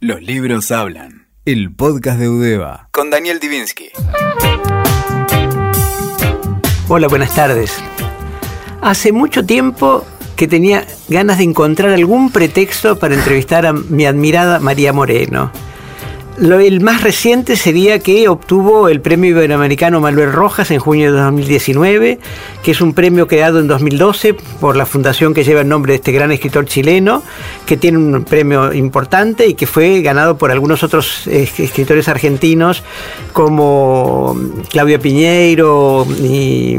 Los 0.00 0.20
libros 0.20 0.70
hablan. 0.72 1.26
El 1.46 1.74
podcast 1.74 2.18
de 2.18 2.28
Udeva. 2.28 2.90
Con 2.92 3.08
Daniel 3.08 3.40
Divinsky. 3.40 3.88
Hola, 6.88 7.08
buenas 7.08 7.34
tardes. 7.34 7.74
Hace 8.82 9.12
mucho 9.12 9.46
tiempo 9.46 10.04
que 10.36 10.46
tenía 10.46 10.86
ganas 11.08 11.38
de 11.38 11.44
encontrar 11.44 11.92
algún 11.94 12.30
pretexto 12.30 12.98
para 12.98 13.14
entrevistar 13.14 13.64
a 13.64 13.72
mi 13.72 14.04
admirada 14.04 14.60
María 14.60 14.92
Moreno. 14.92 15.50
Lo, 16.38 16.60
el 16.60 16.82
más 16.82 17.02
reciente 17.02 17.56
sería 17.56 17.98
que 17.98 18.28
obtuvo 18.28 18.88
el 18.88 19.00
premio 19.00 19.30
iberoamericano 19.30 20.00
Manuel 20.00 20.32
Rojas 20.32 20.70
en 20.70 20.78
junio 20.78 21.10
de 21.10 21.18
2019, 21.18 22.18
que 22.62 22.70
es 22.72 22.80
un 22.82 22.92
premio 22.92 23.26
creado 23.26 23.58
en 23.58 23.68
2012 23.68 24.34
por 24.60 24.76
la 24.76 24.84
fundación 24.84 25.32
que 25.32 25.44
lleva 25.44 25.62
el 25.62 25.68
nombre 25.68 25.92
de 25.92 25.96
este 25.96 26.12
gran 26.12 26.32
escritor 26.32 26.66
chileno, 26.66 27.22
que 27.64 27.78
tiene 27.78 27.96
un 27.96 28.24
premio 28.24 28.70
importante 28.74 29.46
y 29.46 29.54
que 29.54 29.66
fue 29.66 30.02
ganado 30.02 30.36
por 30.36 30.50
algunos 30.50 30.82
otros 30.82 31.26
escritores 31.26 32.06
argentinos 32.06 32.82
como 33.32 34.38
Claudio 34.68 35.00
Piñeiro 35.00 36.06
y 36.20 36.76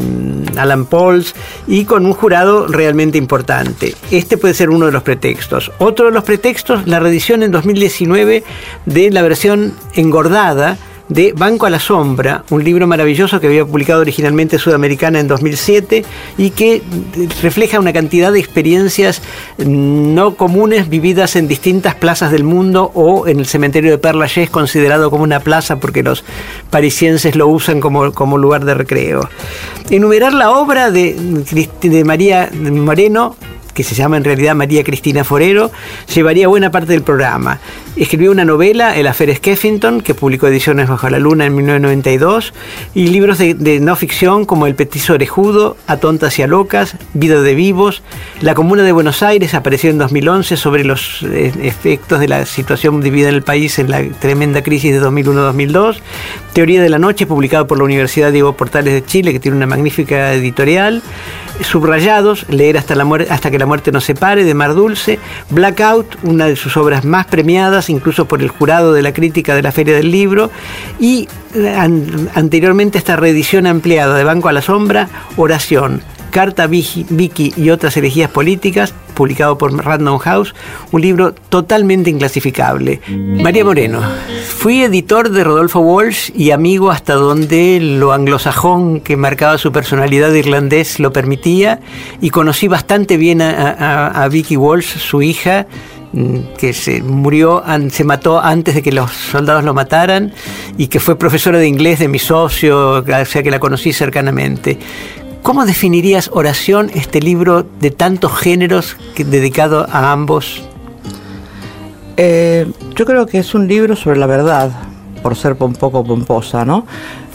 Alan 0.58 0.86
Pauls, 0.86 1.36
y 1.68 1.86
con 1.86 2.06
un 2.06 2.14
jurado 2.14 2.68
realmente 2.68 3.18
importante. 3.18 3.96
Este 4.12 4.38
puede 4.38 4.54
ser 4.54 4.70
uno 4.70 4.86
de 4.86 4.92
los 4.92 5.04
pretextos. 5.04 5.72
Otro 5.78 6.08
de 6.08 6.12
los 6.12 6.24
pretextos, 6.24 6.88
la 6.88 7.00
reedición 7.00 7.44
en 7.44 7.52
2019 7.52 8.44
de 8.86 9.12
la 9.12 9.22
versión 9.22 9.74
engordada 9.94 10.78
de 11.10 11.34
Banco 11.36 11.66
a 11.66 11.70
la 11.70 11.80
Sombra, 11.80 12.44
un 12.50 12.64
libro 12.64 12.88
maravilloso 12.88 13.40
que 13.40 13.48
había 13.48 13.66
publicado 13.66 14.02
originalmente 14.02 14.60
Sudamericana 14.60 15.20
en 15.20 15.28
2007 15.28 16.04
y 16.38 16.50
que 16.52 16.82
refleja 17.42 17.80
una 17.80 17.94
cantidad 17.94 18.32
de 18.32 18.40
experiencias 18.40 19.22
no 19.58 20.36
comunes 20.36 20.90
vividas 20.90 21.36
en 21.36 21.48
distintas 21.48 21.96
plazas 21.96 22.32
del 22.32 22.44
mundo 22.44 22.92
o 22.94 23.28
en 23.28 23.40
el 23.40 23.46
cementerio 23.46 23.92
de 23.92 23.98
Père 23.98 24.18
Lachaise 24.18 24.52
considerado 24.52 25.10
como 25.10 25.24
una 25.24 25.40
plaza 25.40 25.78
porque 25.78 26.04
los 26.04 26.24
parisienses 26.70 27.36
lo 27.36 27.48
usan 27.48 27.80
como, 27.80 28.12
como 28.12 28.38
lugar 28.38 28.66
de 28.66 28.74
recreo. 28.74 29.30
Enumerar 29.90 30.34
la 30.34 30.52
obra 30.52 30.92
de, 30.92 31.14
de 31.82 32.04
María 32.04 32.50
Moreno 32.54 33.36
que 33.78 33.84
se 33.84 33.94
llama 33.94 34.18
en 34.18 34.24
realidad 34.24 34.56
María 34.56 34.84
Cristina 34.84 35.24
Forero, 35.24 35.70
llevaría 36.12 36.48
buena 36.48 36.72
parte 36.72 36.94
del 36.94 37.04
programa. 37.04 37.60
Escribió 37.96 38.32
una 38.32 38.44
novela, 38.44 38.96
El 38.96 39.06
Afer 39.06 39.36
Skeffington, 39.36 40.02
que 40.02 40.16
publicó 40.16 40.48
Ediciones 40.48 40.90
Bajo 40.90 41.08
la 41.12 41.20
Luna 41.20 41.46
en 41.46 41.54
1992, 41.54 42.56
y 42.96 43.10
libros 43.10 43.38
de, 43.38 43.80
no 43.80 43.96
ficción 43.96 44.46
como 44.46 44.66
El 44.66 44.74
Petiso 44.74 45.14
Orejudo, 45.14 45.78
A 45.86 45.98
Tontas 45.98 46.40
y 46.40 46.42
a 46.42 46.48
Locas, 46.48 46.96
Vida 47.14 47.40
de 47.44 47.54
Vivos, 47.54 48.02
La 48.42 48.56
Comuna 48.56 48.82
de 48.82 48.94
Buenos 48.94 49.22
Aires, 49.22 49.54
apareció 49.54 49.92
en 49.92 50.00
2011 50.00 50.58
sobre 50.58 50.84
los 50.84 51.22
eh, 51.22 51.54
efectos 51.62 52.20
de 52.20 52.28
la 52.28 52.48
situación 52.48 53.00
vivida 53.00 53.30
en 53.30 53.36
el 53.36 53.44
país 53.44 53.78
en 53.78 53.92
la 53.92 54.04
tremenda 54.10 54.64
crisis 54.64 54.92
de 54.92 55.08
2001-2002, 55.08 55.98
Teoría 56.54 56.82
de 56.82 56.90
la 56.90 56.98
Noche, 56.98 57.28
publicado 57.28 57.68
por 57.68 57.78
la 57.78 57.84
Universidad 57.84 58.32
Diego 58.32 58.54
Portales 58.54 58.96
de 58.96 59.06
Chile, 59.06 59.34
que 59.34 59.40
tiene 59.40 59.56
una 59.56 59.68
magnífica 59.68 60.34
editorial, 60.34 61.04
Subrayados, 61.62 62.46
leer 62.50 62.78
hasta, 62.78 62.96
la 62.96 63.08
hasta 63.30 63.52
que 63.52 63.60
la 63.60 63.66
muerte 63.66 63.92
nos 63.92 64.04
separe, 64.04 64.44
de 64.44 64.54
Mar 64.54 64.74
Dulce, 64.74 65.20
Blackout, 65.50 66.18
una 66.24 66.46
de 66.46 66.56
sus 66.56 66.78
obras 66.78 67.06
más 67.06 67.26
premiadas, 67.26 67.90
incluso 67.90 68.26
por 68.26 68.42
el 68.42 68.50
jurado 68.50 68.94
de 68.94 69.02
la 69.02 69.14
crítica 69.14 69.56
de 69.56 69.62
la 69.62 69.72
Feria 69.72 69.96
del 69.96 70.12
Libro, 70.12 70.52
y 71.00 71.28
eh, 71.56 71.76
anteriormente 72.36 72.98
esta 72.98 73.16
reedición 73.16 73.68
ampliada 73.68 74.18
de 74.18 74.24
Banco 74.24 74.50
a 74.50 74.54
la 74.54 74.62
Sombra, 74.62 75.10
Oración, 75.36 76.02
Carta 76.38 76.68
Vicky 76.68 77.52
y 77.58 77.72
otras 77.72 77.98
herejías 77.98 78.30
políticas, 78.30 78.94
publicado 79.16 79.58
por 79.58 79.74
Random 79.76 80.20
House, 80.20 80.54
un 80.92 81.02
libro 81.02 81.34
totalmente 81.34 82.12
inclasificable. 82.12 83.02
María 83.08 83.66
Moreno, 83.66 84.04
fui 84.48 84.84
editor 84.84 85.32
de 85.32 85.44
Rodolfo 85.44 85.80
Walsh 85.80 86.30
y 86.36 86.52
amigo 86.52 86.92
hasta 86.92 87.16
donde 87.16 87.80
lo 87.80 88.14
anglosajón 88.14 89.00
que 89.00 89.18
marcaba 89.18 89.58
su 89.58 89.72
personalidad 89.72 90.32
irlandés 90.32 91.00
lo 91.00 91.12
permitía 91.12 91.80
y 92.22 92.30
conocí 92.30 92.68
bastante 92.68 93.18
bien 93.18 93.42
a, 93.42 94.28
Vicky 94.30 94.58
Walsh, 94.58 95.00
su 95.00 95.24
hija, 95.24 95.66
mm, 96.14 96.38
que 96.60 96.74
se 96.74 97.02
murió, 97.02 97.64
se 97.90 98.04
mató 98.04 98.40
antes 98.40 98.76
de 98.76 98.84
que 98.84 98.92
los 98.92 99.10
soldados 99.10 99.64
lo 99.64 99.74
mataran 99.74 100.32
y 100.78 100.86
que 100.86 101.00
fue 101.00 101.18
profesora 101.18 101.58
de 101.58 101.68
inglés 101.68 101.98
de 101.98 102.08
mi 102.08 102.20
socio, 102.20 103.04
o 103.04 103.26
sea 103.26 103.42
que 103.42 103.50
la 103.50 103.58
conocí 103.58 103.92
cercanamente. 103.92 104.78
¿Cómo 105.44 105.66
definirías 105.66 106.30
Oración, 106.34 106.92
este 106.94 107.22
libro 107.22 107.64
de 107.64 107.92
tantos 107.92 108.38
géneros 108.38 108.98
dedicado 109.18 109.88
a 109.90 110.12
ambos? 110.12 110.64
Eh, 112.18 112.70
yo 112.96 113.06
creo 113.06 113.26
que 113.26 113.40
es 113.40 113.54
un 113.56 113.68
libro 113.68 113.96
sobre 113.96 114.20
la 114.20 114.26
verdad, 114.26 114.72
por 115.24 115.36
ser 115.36 115.56
un 115.60 115.74
poco 115.74 116.04
pomposa, 116.04 116.66
¿no? 116.66 116.86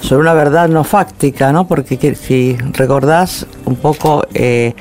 Sobre 0.01 0.23
una 0.23 0.35
verdad 0.35 0.69
no 0.69 0.85
fáctica, 0.85 1.53
¿no? 1.53 1.67
Porque 1.67 2.15
si 2.15 2.57
recordás 2.73 3.47
un 3.65 3.77
poco, 3.77 4.25
eh, 4.35 4.75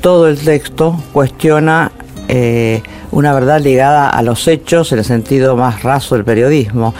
todo 0.00 0.28
el 0.28 0.38
texto 0.38 1.00
cuestiona 1.12 1.90
eh, 2.28 2.82
una 3.12 3.32
verdad 3.32 3.60
ligada 3.60 4.08
a 4.08 4.22
los 4.22 4.48
hechos 4.48 4.92
en 4.92 4.98
el 4.98 5.04
sentido 5.04 5.56
más 5.56 5.82
raso 5.82 6.14
del 6.16 6.24
periodismo. 6.24 6.94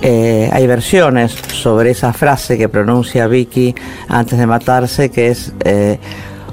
Eh, 0.00 0.50
hay 0.52 0.66
versiones 0.66 1.32
sobre 1.32 1.90
esa 1.90 2.12
frase 2.12 2.58
que 2.58 2.68
pronuncia 2.68 3.26
Vicky 3.26 3.74
antes 4.08 4.38
de 4.38 4.46
matarse, 4.46 5.10
que 5.10 5.28
es 5.28 5.52
eh, 5.64 5.98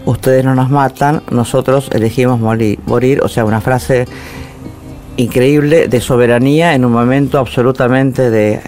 ustedes 0.06 0.46
no 0.46 0.56
nos 0.56 0.70
matan, 0.70 1.24
nosotros 1.32 1.90
elegimos 1.92 2.40
morir, 2.40 3.22
o 3.22 3.28
sea, 3.28 3.46
una 3.46 3.62
frase 3.62 4.06
increíble 5.18 5.88
de 5.88 6.00
soberanía 6.00 6.74
en 6.76 6.86
un 6.86 6.92
momento 6.92 7.40
absolutamente 7.40 8.30
de 8.30 8.62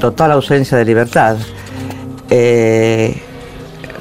total 0.00 0.32
ausencia 0.32 0.76
de 0.76 0.84
libertad. 0.84 1.36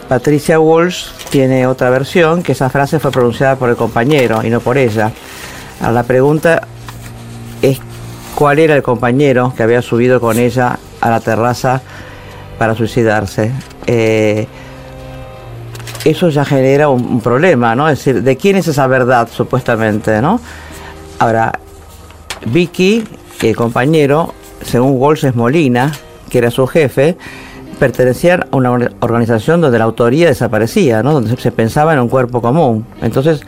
Patricia 0.07 0.59
Walsh 0.59 1.16
tiene 1.29 1.67
otra 1.67 1.89
versión, 1.89 2.43
que 2.43 2.53
esa 2.53 2.69
frase 2.69 2.99
fue 2.99 3.11
pronunciada 3.11 3.55
por 3.55 3.69
el 3.69 3.75
compañero 3.75 4.43
y 4.43 4.49
no 4.49 4.59
por 4.59 4.77
ella. 4.77 5.11
la 5.81 6.03
pregunta 6.03 6.67
es 7.61 7.79
cuál 8.35 8.59
era 8.59 8.75
el 8.75 8.83
compañero 8.83 9.53
que 9.55 9.63
había 9.63 9.81
subido 9.81 10.19
con 10.19 10.37
ella 10.37 10.79
a 11.01 11.09
la 11.09 11.19
terraza 11.19 11.81
para 12.57 12.75
suicidarse. 12.75 13.51
Eh, 13.85 14.47
eso 16.05 16.29
ya 16.29 16.45
genera 16.45 16.89
un, 16.89 17.19
problema, 17.21 17.75
¿no? 17.75 17.89
Es 17.89 17.99
decir, 17.99 18.23
¿de 18.23 18.37
quién 18.37 18.55
es 18.55 18.67
esa 18.67 18.87
verdad 18.87 19.27
supuestamente, 19.31 20.21
no? 20.21 20.39
Ahora, 21.19 21.51
Vicky, 22.45 23.03
el 23.41 23.55
compañero, 23.55 24.33
según 24.63 24.93
Walsh 24.93 25.25
es 25.25 25.35
Molina, 25.35 25.91
que 26.29 26.37
era 26.37 26.51
su 26.51 26.65
jefe, 26.67 27.17
pertenecían 27.79 28.45
a 28.51 28.55
una 28.55 28.71
organización 28.99 29.61
donde 29.61 29.77
la 29.77 29.85
autoría 29.85 30.27
desaparecía, 30.27 31.03
¿no? 31.03 31.13
donde 31.13 31.35
se 31.37 31.51
pensaba 31.51 31.93
en 31.93 31.99
un 31.99 32.09
cuerpo 32.09 32.41
común. 32.41 32.85
Entonces 33.01 33.41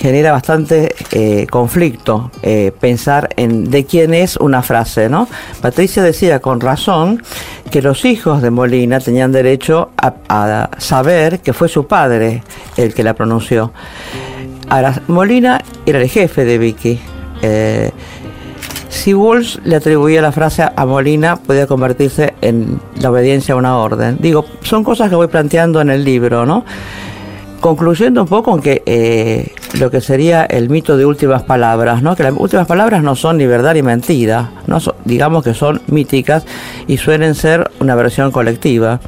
genera 0.00 0.32
bastante 0.32 0.94
eh, 1.12 1.46
conflicto 1.50 2.30
eh, 2.42 2.72
pensar 2.80 3.28
en 3.36 3.70
de 3.70 3.84
quién 3.84 4.14
es 4.14 4.38
una 4.38 4.62
frase, 4.62 5.10
¿no? 5.10 5.28
Patricia 5.60 6.02
decía 6.02 6.40
con 6.40 6.58
razón 6.58 7.22
que 7.70 7.82
los 7.82 8.06
hijos 8.06 8.40
de 8.40 8.50
Molina 8.50 8.98
tenían 9.00 9.30
derecho 9.30 9.90
a, 9.98 10.70
saber 10.78 11.40
que 11.40 11.52
fue 11.52 11.68
su 11.68 11.86
padre 11.86 12.42
el 12.78 12.94
que 12.94 13.04
la 13.04 13.12
pronunció. 13.12 13.72
Ahora, 14.70 15.02
Molina 15.06 15.60
era 15.84 16.00
el 16.00 16.08
jefe 16.08 16.46
de 16.46 16.56
Vicky. 16.56 16.98
Eh, 17.42 17.90
si 18.90 19.14
Walsh 19.14 19.58
le 19.64 19.76
atribuía 19.76 20.20
la 20.20 20.32
frase 20.32 20.64
a 20.74 20.84
Molina, 20.84 21.36
podía 21.36 21.66
convertirse 21.66 22.34
en 22.40 22.80
la 23.00 23.10
obediencia 23.10 23.54
a 23.54 23.56
una 23.56 23.78
orden. 23.78 24.18
Digo, 24.20 24.44
son 24.62 24.84
cosas 24.84 25.08
que 25.08 25.14
voy 25.14 25.28
planteando 25.28 25.80
en 25.80 25.90
el 25.90 26.04
libro, 26.04 26.44
¿no? 26.44 26.64
Concluyendo 27.60 28.22
un 28.22 28.28
poco 28.28 28.54
en 28.54 28.60
que 28.60 28.82
eh, 28.86 29.52
lo 29.78 29.90
que 29.90 30.00
sería 30.00 30.44
el 30.44 30.68
mito 30.68 30.96
de 30.96 31.06
últimas 31.06 31.42
palabras, 31.42 32.02
¿no? 32.02 32.16
Que 32.16 32.24
las 32.24 32.34
últimas 32.36 32.66
palabras 32.66 33.02
no 33.02 33.14
son 33.14 33.38
ni 33.38 33.46
verdad 33.46 33.74
ni 33.74 33.82
mentira, 33.82 34.50
no 34.66 34.78
digamos 35.04 35.44
que 35.44 35.54
son 35.54 35.80
míticas 35.86 36.44
y 36.88 36.96
suelen 36.96 37.34
ser 37.34 37.70
una 37.78 37.94
versión 37.94 38.32
colectiva. 38.32 38.98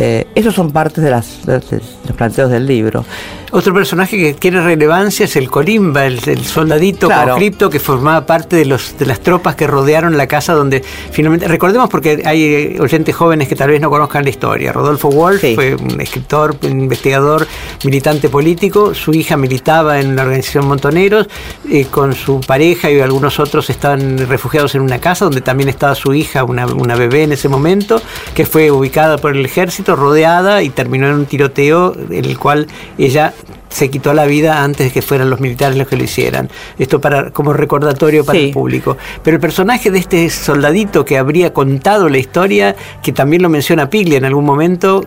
Eh, 0.00 0.28
esos 0.36 0.54
son 0.54 0.70
partes 0.70 1.02
de, 1.02 1.10
las, 1.10 1.44
de 1.44 1.60
los 2.06 2.16
planteos 2.16 2.50
del 2.50 2.66
libro. 2.66 3.04
Otro 3.50 3.72
personaje 3.72 4.18
que 4.18 4.34
tiene 4.34 4.60
relevancia 4.60 5.24
es 5.24 5.34
el 5.34 5.50
Colimba, 5.50 6.04
el, 6.04 6.20
soldadito 6.44 7.08
cripto 7.34 7.70
que 7.70 7.80
formaba 7.80 8.26
parte 8.26 8.56
de, 8.56 8.66
los, 8.66 8.98
de 8.98 9.06
las 9.06 9.20
tropas 9.20 9.54
que 9.54 9.66
rodearon 9.66 10.18
la 10.18 10.26
casa 10.26 10.52
donde 10.52 10.82
finalmente... 10.82 11.48
Recordemos 11.48 11.88
porque 11.88 12.22
hay 12.26 12.76
oyentes 12.78 13.16
jóvenes 13.16 13.48
que 13.48 13.56
tal 13.56 13.70
vez 13.70 13.80
no 13.80 13.88
conozcan 13.88 14.24
la 14.24 14.30
historia. 14.30 14.70
Rodolfo 14.70 15.10
Wolf 15.10 15.40
fue 15.54 15.74
un 15.74 15.98
escritor, 15.98 16.56
un 16.62 16.80
investigador, 16.80 17.46
militante 17.84 18.28
político. 18.28 18.94
Su 18.94 19.14
hija 19.14 19.38
militaba 19.38 19.98
en 19.98 20.14
la 20.14 20.22
organización 20.22 20.66
Montoneros. 20.66 21.26
Eh, 21.70 21.86
con 21.90 22.14
su 22.14 22.40
pareja 22.40 22.90
y 22.90 23.00
algunos 23.00 23.40
otros 23.40 23.70
estaban 23.70 24.18
refugiados 24.28 24.74
en 24.74 24.82
una 24.82 24.98
casa 24.98 25.24
donde 25.24 25.40
también 25.40 25.70
estaba 25.70 25.94
su 25.94 26.12
hija, 26.12 26.44
una, 26.44 26.66
una 26.66 26.96
bebé 26.96 27.22
en 27.22 27.32
ese 27.32 27.48
momento, 27.48 28.02
que 28.34 28.44
fue 28.44 28.70
ubicada 28.70 29.16
por 29.16 29.34
el 29.34 29.44
ejército, 29.44 29.87
rodeada 29.96 30.62
y 30.62 30.70
terminó 30.70 31.08
en 31.08 31.14
un 31.14 31.26
tiroteo 31.26 31.94
en 32.10 32.24
el 32.24 32.38
cual 32.38 32.66
ella 32.96 33.32
se 33.68 33.90
quitó 33.90 34.14
la 34.14 34.24
vida 34.24 34.62
antes 34.64 34.86
de 34.86 34.92
que 34.92 35.02
fueran 35.02 35.30
los 35.30 35.40
militares 35.40 35.76
los 35.76 35.86
que 35.88 35.96
lo 35.96 36.04
hicieran. 36.04 36.48
Esto 36.78 37.00
para 37.00 37.30
como 37.30 37.52
recordatorio 37.52 38.24
para 38.24 38.38
el 38.38 38.50
público. 38.50 38.96
Pero 39.22 39.36
el 39.36 39.40
personaje 39.40 39.90
de 39.90 39.98
este 39.98 40.30
soldadito 40.30 41.04
que 41.04 41.18
habría 41.18 41.52
contado 41.52 42.08
la 42.08 42.18
historia, 42.18 42.74
que 43.02 43.12
también 43.12 43.42
lo 43.42 43.48
menciona 43.48 43.90
Piglia 43.90 44.18
en 44.18 44.24
algún 44.24 44.44
momento, 44.44 45.04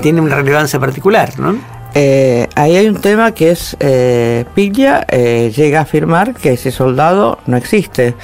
tiene 0.00 0.20
una 0.20 0.36
relevancia 0.36 0.78
particular, 0.78 1.38
¿no? 1.38 1.56
Eh, 1.94 2.46
ahí 2.54 2.76
hay 2.76 2.86
un 2.86 3.00
tema 3.00 3.32
que 3.32 3.50
es 3.50 3.76
eh, 3.80 4.44
Piglia 4.54 5.06
eh, 5.08 5.50
llega 5.56 5.80
a 5.80 5.82
afirmar 5.82 6.34
que 6.34 6.52
ese 6.52 6.70
soldado 6.70 7.38
no 7.46 7.56
existe. 7.56 8.14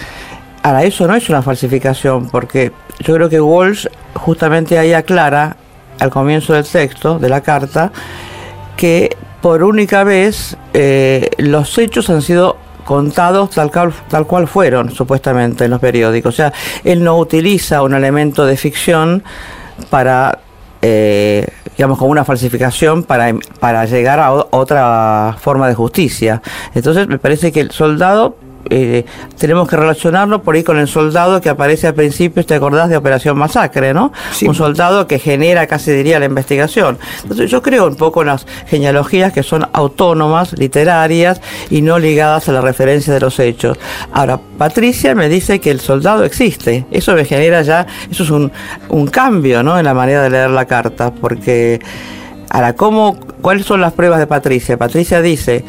Ahora, 0.63 0.85
eso 0.85 1.07
no 1.07 1.15
es 1.15 1.29
una 1.29 1.43
falsificación, 1.43 2.31
porque 2.31 2.73
yo 3.01 3.15
creo 3.15 3.29
que 3.29 3.41
Walsh 3.41 3.87
justamente 4.15 4.79
ahí 4.79 4.93
aclara 4.93 5.57
al 6.05 6.11
comienzo 6.11 6.53
del 6.53 6.65
texto 6.65 7.19
de 7.19 7.29
la 7.29 7.41
carta 7.41 7.91
que 8.77 9.17
por 9.41 9.63
única 9.63 10.05
vez 10.05 10.57
eh, 10.73 11.31
los 11.39 11.77
hechos 11.79 12.09
han 12.11 12.23
sido 12.23 12.57
contados 12.85 13.51
tal 13.51 13.71
cual, 13.71 13.93
tal 14.09 14.27
cual 14.27 14.47
fueron 14.47 14.91
supuestamente 14.91 15.65
en 15.65 15.71
los 15.71 15.81
periódicos. 15.81 16.35
O 16.35 16.37
sea, 16.37 16.53
él 16.85 17.03
no 17.03 17.19
utiliza 17.19 17.83
un 17.83 17.95
elemento 17.95 18.47
de 18.47 18.57
ficción 18.57 19.23
para, 19.91 20.39
eh, 20.83 21.47
digamos, 21.77 21.99
como 21.99 22.11
una 22.11 22.25
falsificación 22.25 23.03
para, 23.03 23.35
para 23.59 23.85
llegar 23.87 24.21
a 24.21 24.33
otra 24.33 25.37
forma 25.41 25.69
de 25.69 25.75
justicia. 25.75 26.43
Entonces 26.75 27.09
me 27.09 27.19
parece 27.19 27.53
que 27.53 27.61
el 27.61 27.71
soldado 27.71 28.37
eh, 28.71 29.05
tenemos 29.39 29.69
que 29.69 29.77
relacionarlo 29.77 30.43
por 30.43 30.55
ahí 30.55 30.63
con 30.63 30.79
el 30.79 30.89
soldado 30.89 31.41
que 31.41 31.49
aparece 31.49 31.87
al 31.87 31.95
principio, 31.95 32.45
te 32.45 32.55
acordás 32.55 32.89
de 32.89 32.97
Operación 32.97 33.37
Masacre, 33.37 33.93
¿no? 33.93 34.13
Un 34.47 34.55
soldado 34.55 35.07
que 35.07 35.19
genera, 35.19 35.67
casi 35.67 35.93
diría, 35.93 36.19
la 36.19 36.27
investigación. 36.27 36.99
Entonces 37.23 37.51
yo 37.51 37.63
creo 37.63 37.87
un 37.87 37.97
poco 37.97 38.23
en 38.23 38.29
las 38.29 38.47
genealogías 38.67 39.33
que 39.33 39.43
son 39.43 39.67
autónomas, 39.73 40.53
literarias 40.59 41.41
y 41.71 41.83
no 41.83 41.99
ligadas 41.99 42.49
a 42.49 42.53
la 42.53 42.61
referencia 42.61 43.13
de 43.13 43.21
los 43.21 43.39
hechos. 43.39 43.79
Ahora, 44.13 44.41
Patricia 44.59 45.15
me 45.15 45.29
dice 45.29 45.61
que 45.61 45.71
el 45.71 45.81
soldado 45.81 46.25
existe. 46.25 46.87
Eso 46.91 47.15
me 47.15 47.25
genera 47.25 47.63
ya, 47.63 47.87
eso 48.11 48.23
es 48.23 48.31
un, 48.31 48.51
un 48.89 49.07
cambio, 49.07 49.63
¿no? 49.63 49.79
En 49.79 49.85
la 49.85 49.95
manera 49.95 50.23
de 50.23 50.31
leer 50.31 50.51
la 50.51 50.65
carta, 50.67 51.13
porque... 51.13 51.81
Ahora, 52.51 52.77
¿cómo, 52.77 53.19
¿cuáles 53.41 53.67
son 53.67 53.81
las 53.81 53.95
pruebas 53.95 54.21
de 54.21 54.29
Patricia? 54.29 54.77
Patricia 54.77 55.21
dice 55.21 55.65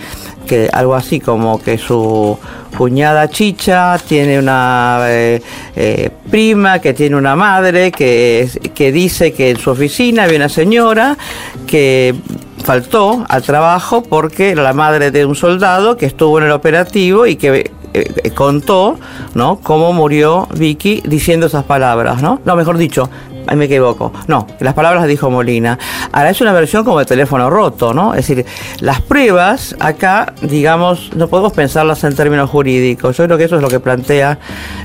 que 0.45 0.69
algo 0.71 0.95
así 0.95 1.19
como 1.19 1.59
que 1.59 1.77
su 1.77 2.37
cuñada 2.77 3.29
Chicha 3.29 3.97
tiene 4.05 4.37
una 4.37 4.99
eh, 5.07 5.41
eh, 5.75 6.09
prima 6.29 6.79
que 6.79 6.93
tiene 6.93 7.15
una 7.15 7.35
madre 7.35 7.91
que, 7.91 8.49
que 8.73 8.91
dice 8.91 9.33
que 9.33 9.51
en 9.51 9.57
su 9.57 9.71
oficina 9.71 10.23
había 10.23 10.37
una 10.37 10.49
señora 10.49 11.17
que 11.65 12.15
faltó 12.63 13.25
al 13.29 13.43
trabajo 13.43 14.03
porque 14.03 14.51
era 14.51 14.63
la 14.63 14.73
madre 14.73 15.11
de 15.11 15.25
un 15.25 15.35
soldado 15.35 15.97
que 15.97 16.05
estuvo 16.05 16.39
en 16.39 16.45
el 16.45 16.51
operativo 16.51 17.25
y 17.25 17.35
que 17.35 17.71
eh, 17.93 18.31
contó, 18.31 18.99
¿no? 19.35 19.59
Cómo 19.63 19.93
murió 19.93 20.49
Vicky 20.53 21.01
diciendo 21.05 21.45
esas 21.45 21.63
palabras, 21.63 22.21
¿no? 22.21 22.41
No, 22.43 22.55
mejor 22.57 22.77
dicho, 22.77 23.09
ahí 23.47 23.55
me 23.55 23.65
equivoco. 23.65 24.11
No, 24.27 24.47
las 24.59 24.73
palabras 24.73 25.01
las 25.01 25.09
dijo 25.09 25.29
Molina. 25.29 25.77
Ahora 26.11 26.29
es 26.29 26.41
una 26.41 26.53
versión 26.53 26.83
como 26.83 26.99
de 26.99 27.05
teléfono 27.05 27.49
roto, 27.49 27.93
¿no? 27.93 28.13
Es 28.13 28.27
decir, 28.27 28.45
las 28.79 29.01
pruebas 29.01 29.75
acá, 29.79 30.33
digamos, 30.41 31.11
no 31.15 31.27
podemos 31.27 31.53
pensarlas 31.53 32.03
en 32.03 32.15
términos 32.15 32.49
jurídicos. 32.49 33.17
Yo 33.17 33.25
creo 33.25 33.37
que 33.37 33.45
eso 33.45 33.55
es 33.55 33.61
lo 33.61 33.69
que 33.69 33.79
plantea 33.79 34.39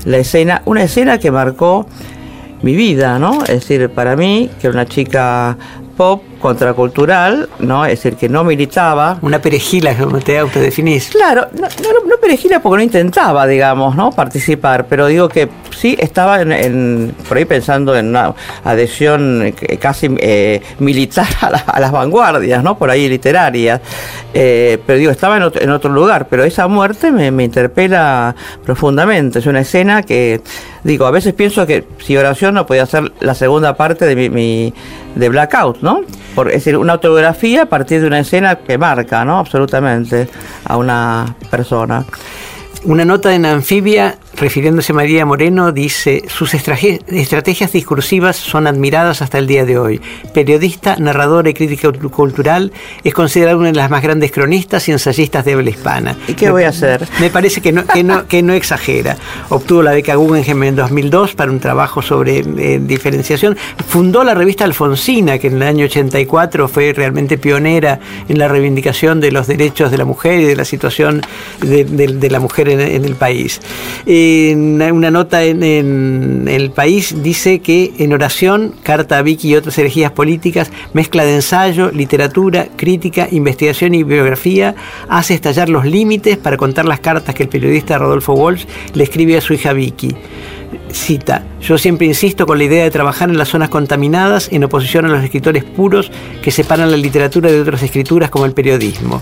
la 0.05 0.17
escena, 0.17 0.61
una 0.65 0.83
escena 0.83 1.17
que 1.17 1.31
marcó 1.31 1.87
mi 2.61 2.75
vida, 2.75 3.19
¿no? 3.19 3.41
Es 3.43 3.61
decir, 3.61 3.89
para 3.89 4.15
mí, 4.15 4.49
que 4.59 4.67
era 4.67 4.73
una 4.73 4.85
chica 4.85 5.57
pop 5.97 6.23
contracultural, 6.41 7.47
¿no? 7.59 7.85
Es 7.85 8.03
decir, 8.03 8.17
que 8.17 8.27
no 8.27 8.43
militaba. 8.43 9.17
Una 9.21 9.39
perejila, 9.39 9.95
como 9.95 10.19
te 10.19 10.37
autodefinís. 10.37 11.09
Claro, 11.09 11.47
no, 11.53 11.67
no, 12.05 12.17
perejila 12.19 12.59
porque 12.59 12.77
no 12.77 12.83
intentaba, 12.83 13.47
digamos, 13.47 13.95
¿no? 13.95 14.11
Participar, 14.11 14.87
pero 14.87 15.07
digo 15.07 15.29
que 15.29 15.47
sí 15.77 15.95
estaba 15.99 16.41
en, 16.41 17.15
por 17.27 17.37
ahí 17.37 17.45
pensando 17.45 17.95
en 17.95 18.09
una 18.09 18.33
adhesión 18.63 19.53
casi 19.79 20.09
eh, 20.19 20.61
militar 20.79 21.27
a, 21.41 21.79
las 21.79 21.91
vanguardias, 21.91 22.63
¿no? 22.63 22.77
Por 22.77 22.89
ahí 22.89 23.07
literarias. 23.07 23.79
Eh, 24.33 24.79
pero 24.85 24.99
digo, 24.99 25.11
estaba 25.11 25.37
en 25.37 25.43
otro, 25.43 25.61
en 25.61 25.69
otro, 25.69 25.91
lugar, 25.91 26.27
pero 26.29 26.43
esa 26.43 26.67
muerte 26.67 27.11
me, 27.11 27.31
me 27.31 27.43
interpela 27.43 28.35
profundamente. 28.65 29.39
Es 29.39 29.45
una 29.45 29.61
escena 29.61 30.03
que, 30.03 30.41
digo, 30.83 31.05
a 31.05 31.11
veces 31.11 31.33
pienso 31.33 31.65
que 31.67 31.85
si 31.99 32.17
oración 32.17 32.55
no 32.55 32.65
podía 32.65 32.85
ser 32.85 33.11
la 33.19 33.35
segunda 33.35 33.75
parte 33.75 34.05
de 34.05 34.29
mi 34.29 34.73
de 35.15 35.29
Blackout, 35.29 35.81
¿no? 35.81 36.01
Por, 36.35 36.47
es 36.47 36.55
decir, 36.55 36.77
una 36.77 36.93
autobiografía 36.93 37.63
a 37.63 37.65
partir 37.65 38.01
de 38.01 38.07
una 38.07 38.19
escena 38.19 38.55
que 38.55 38.77
marca, 38.77 39.25
¿no? 39.25 39.39
Absolutamente 39.39 40.27
a 40.65 40.77
una 40.77 41.35
persona. 41.49 42.05
Una 42.85 43.05
nota 43.05 43.33
en 43.35 43.45
Anfibia 43.45 44.17
refiriéndose 44.35 44.91
a 44.91 44.95
María 44.95 45.25
Moreno, 45.25 45.71
dice, 45.71 46.23
sus 46.27 46.53
estrategias 46.53 47.71
discursivas 47.71 48.37
son 48.37 48.67
admiradas 48.67 49.21
hasta 49.21 49.37
el 49.37 49.47
día 49.47 49.65
de 49.65 49.77
hoy. 49.77 50.01
Periodista, 50.33 50.95
narradora 50.97 51.49
y 51.49 51.53
crítica 51.53 51.91
cultural, 51.91 52.71
es 53.03 53.13
considerada 53.13 53.57
una 53.57 53.67
de 53.67 53.75
las 53.75 53.89
más 53.89 54.01
grandes 54.01 54.31
cronistas 54.31 54.87
y 54.87 54.91
ensayistas 54.91 55.45
de 55.45 55.53
habla 55.53 55.69
hispana. 55.69 56.15
¿Y 56.27 56.33
qué 56.33 56.49
voy 56.49 56.63
a 56.63 56.69
hacer? 56.69 57.07
Me 57.19 57.29
parece 57.29 57.61
que 57.61 57.71
no, 57.71 57.83
que 58.27 58.43
no, 58.43 58.53
exagera. 58.53 59.17
Obtuvo 59.49 59.81
la 59.83 59.91
beca 59.91 60.15
Guggenheim 60.15 60.63
en 60.63 60.75
2002 60.75 61.35
para 61.35 61.51
un 61.51 61.59
trabajo 61.59 62.01
sobre 62.01 62.39
eh, 62.39 62.79
diferenciación. 62.81 63.57
Fundó 63.87 64.23
la 64.23 64.33
revista 64.33 64.65
Alfonsina, 64.65 65.37
que 65.37 65.47
en 65.47 65.55
el 65.57 65.63
año 65.63 65.85
84 65.85 66.67
fue 66.67 66.93
realmente 66.93 67.37
pionera 67.37 67.99
en 68.27 68.37
la 68.37 68.47
reivindicación 68.47 69.19
de 69.19 69.31
los 69.31 69.47
derechos 69.47 69.91
de 69.91 69.97
la 69.97 70.05
mujer 70.05 70.39
y 70.39 70.45
de 70.45 70.55
la 70.55 70.65
situación 70.65 71.21
de, 71.61 72.29
la 72.29 72.39
mujer 72.39 72.69
en, 72.69 73.05
el 73.05 73.15
país. 73.15 73.59
Eh, 74.05 74.20
una 74.55 75.11
nota 75.11 75.43
en, 75.43 76.47
El 76.47 76.71
País 76.71 77.15
dice 77.21 77.59
que 77.59 77.93
en 77.97 78.13
oración, 78.13 78.73
Carta 78.83 79.17
a 79.17 79.21
Vicky 79.21 79.49
y 79.49 79.55
otras 79.55 79.77
herejías 79.77 80.11
políticas, 80.11 80.71
mezcla 80.93 81.23
de 81.23 81.35
ensayo, 81.35 81.91
literatura, 81.91 82.67
crítica, 82.75 83.27
investigación 83.31 83.93
y 83.93 84.03
biografía, 84.03 84.75
hace 85.09 85.33
estallar 85.33 85.69
los 85.69 85.85
límites 85.85 86.37
para 86.37 86.57
contar 86.57 86.85
las 86.85 86.99
cartas 86.99 87.35
que 87.35 87.43
el 87.43 87.49
periodista 87.49 87.97
Rodolfo 87.97 88.33
Walsh 88.33 88.65
le 88.93 89.03
escribe 89.03 89.37
a 89.37 89.41
su 89.41 89.53
hija 89.53 89.73
Vicky. 89.73 90.15
Cita, 90.91 91.43
yo 91.61 91.77
siempre 91.77 92.07
insisto 92.07 92.45
con 92.45 92.57
la 92.57 92.63
idea 92.63 92.83
de 92.83 92.91
trabajar 92.91 93.29
en 93.29 93.37
las 93.37 93.49
zonas 93.49 93.69
contaminadas 93.69 94.49
en 94.51 94.63
oposición 94.63 95.05
a 95.05 95.09
los 95.09 95.23
escritores 95.23 95.63
puros 95.63 96.11
que 96.41 96.51
separan 96.51 96.91
la 96.91 96.97
literatura 96.97 97.51
de 97.51 97.61
otras 97.61 97.83
escrituras 97.83 98.29
como 98.29 98.45
el 98.45 98.53
periodismo. 98.53 99.21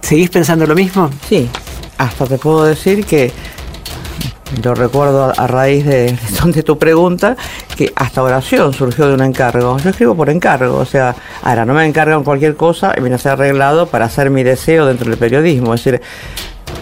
¿Seguís 0.00 0.28
pensando 0.30 0.66
lo 0.66 0.74
mismo? 0.74 1.10
Sí, 1.28 1.48
hasta 2.04 2.26
te 2.26 2.38
puedo 2.38 2.64
decir 2.64 3.04
que 3.06 3.32
lo 4.62 4.74
recuerdo 4.74 5.32
a 5.36 5.46
raíz 5.46 5.84
de, 5.84 6.16
de, 6.44 6.62
tu 6.62 6.78
pregunta, 6.78 7.36
que 7.76 7.92
hasta 7.96 8.22
oración 8.22 8.72
surgió 8.72 9.08
de 9.08 9.14
un 9.14 9.22
encargo. 9.22 9.78
Yo 9.78 9.90
escribo 9.90 10.14
por 10.14 10.30
encargo, 10.30 10.76
o 10.76 10.84
sea, 10.84 11.14
ahora 11.42 11.64
no 11.64 11.74
me 11.74 11.84
encargan 11.86 12.22
cualquier 12.22 12.54
cosa 12.54 12.94
y 12.96 13.00
viene 13.00 13.16
a 13.16 13.18
ser 13.18 13.32
arreglado 13.32 13.86
para 13.86 14.04
hacer 14.04 14.30
mi 14.30 14.42
deseo 14.42 14.86
dentro 14.86 15.08
del 15.08 15.18
periodismo. 15.18 15.74
Es 15.74 15.82
decir, 15.82 16.02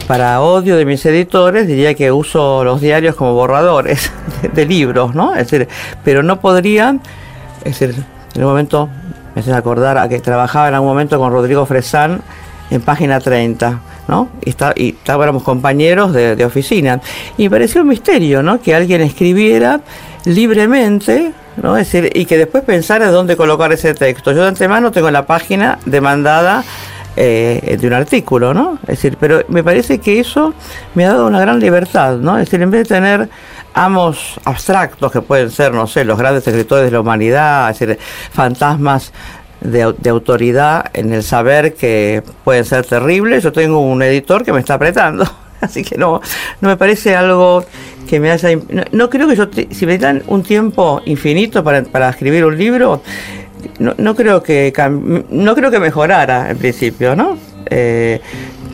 para 0.06 0.40
odio 0.40 0.76
de 0.76 0.84
mis 0.84 1.04
editores, 1.06 1.66
diría 1.66 1.94
que 1.94 2.12
uso 2.12 2.64
los 2.64 2.80
diarios 2.80 3.14
como 3.14 3.34
borradores 3.34 4.10
de, 4.52 4.66
libros, 4.66 5.14
¿no? 5.14 5.34
Es 5.34 5.50
decir, 5.50 5.68
pero 6.04 6.22
no 6.22 6.40
podrían, 6.40 7.00
es 7.64 7.78
decir, 7.78 8.04
en 8.34 8.42
un 8.42 8.48
momento 8.48 8.88
me 9.34 9.40
hace 9.40 9.52
acordar 9.52 9.96
a 9.96 10.08
que 10.08 10.20
trabajaba 10.20 10.68
en 10.68 10.74
algún 10.74 10.90
momento 10.90 11.18
con 11.18 11.32
Rodrigo 11.32 11.64
Fresán 11.64 12.20
en 12.70 12.82
página 12.82 13.20
30 13.20 13.80
¿no? 14.08 14.28
Y, 14.44 14.50
está, 14.50 14.72
y 14.76 14.90
estábamos 14.90 15.42
compañeros 15.42 16.12
de, 16.12 16.44
oficina. 16.44 17.00
Y 17.36 17.48
pareció 17.48 17.82
un 17.82 17.88
misterio, 17.88 18.42
¿no? 18.42 18.60
Que 18.60 18.74
alguien 18.74 19.00
escribiera 19.00 19.80
libremente, 20.24 21.32
¿no? 21.62 21.76
Es 21.76 21.90
decir, 21.90 22.10
y 22.14 22.24
que 22.26 22.38
después 22.38 22.64
pensara 22.64 23.10
dónde 23.10 23.36
colocar 23.36 23.72
ese 23.72 23.94
texto. 23.94 24.32
Yo 24.32 24.42
de 24.42 24.48
antemano 24.48 24.90
tengo 24.90 25.10
la 25.10 25.26
página 25.26 25.78
demandada 25.86 26.64
eh, 27.14 27.76
de 27.78 27.86
un 27.86 27.92
artículo, 27.92 28.54
¿no? 28.54 28.78
Es 28.82 29.02
decir, 29.02 29.16
pero 29.20 29.42
me 29.48 29.62
parece 29.62 29.98
que 29.98 30.18
eso 30.18 30.54
me 30.94 31.04
ha 31.04 31.08
dado 31.08 31.26
una 31.26 31.40
gran 31.40 31.60
libertad, 31.60 32.16
¿no? 32.16 32.38
Es 32.38 32.46
decir, 32.46 32.62
en 32.62 32.70
vez 32.70 32.88
de 32.88 32.94
tener 32.94 33.28
amos 33.74 34.40
abstractos 34.44 35.12
que 35.12 35.20
pueden 35.20 35.50
ser, 35.50 35.72
no 35.72 35.86
sé, 35.86 36.04
los 36.04 36.18
grandes 36.18 36.46
escritores 36.46 36.86
de 36.86 36.90
la 36.90 37.00
humanidad, 37.00 37.70
es 37.70 37.78
decir, 37.78 37.98
fantasmas 38.32 39.12
de, 39.62 40.10
autoridad 40.10 40.90
en 40.92 41.12
el 41.12 41.22
saber 41.22 41.74
que 41.74 42.22
pueden 42.44 42.64
ser 42.64 42.84
terribles. 42.84 43.42
Yo 43.42 43.52
tengo 43.52 43.80
un 43.80 44.02
editor 44.02 44.44
que 44.44 44.52
me 44.52 44.60
está 44.60 44.74
apretando, 44.74 45.24
así 45.60 45.82
que 45.82 45.96
no, 45.96 46.20
no 46.60 46.68
me 46.68 46.76
parece 46.76 47.14
algo 47.14 47.64
que 48.08 48.20
me 48.20 48.30
haya... 48.30 48.48
No, 48.92 49.08
creo 49.10 49.28
que 49.28 49.36
yo, 49.36 49.48
si 49.70 49.86
me 49.86 49.98
dan 49.98 50.22
un 50.26 50.42
tiempo 50.42 51.00
infinito 51.06 51.62
para, 51.62 51.82
para 51.84 52.10
escribir 52.10 52.44
un 52.44 52.56
libro, 52.58 53.02
no, 53.78 53.94
no, 53.96 54.14
creo 54.14 54.42
que 54.42 54.72
no 55.30 55.54
creo 55.54 55.70
que 55.70 55.78
mejorara 55.78 56.50
en 56.50 56.58
principio, 56.58 57.14
¿no? 57.14 57.38
Eh, 57.66 58.20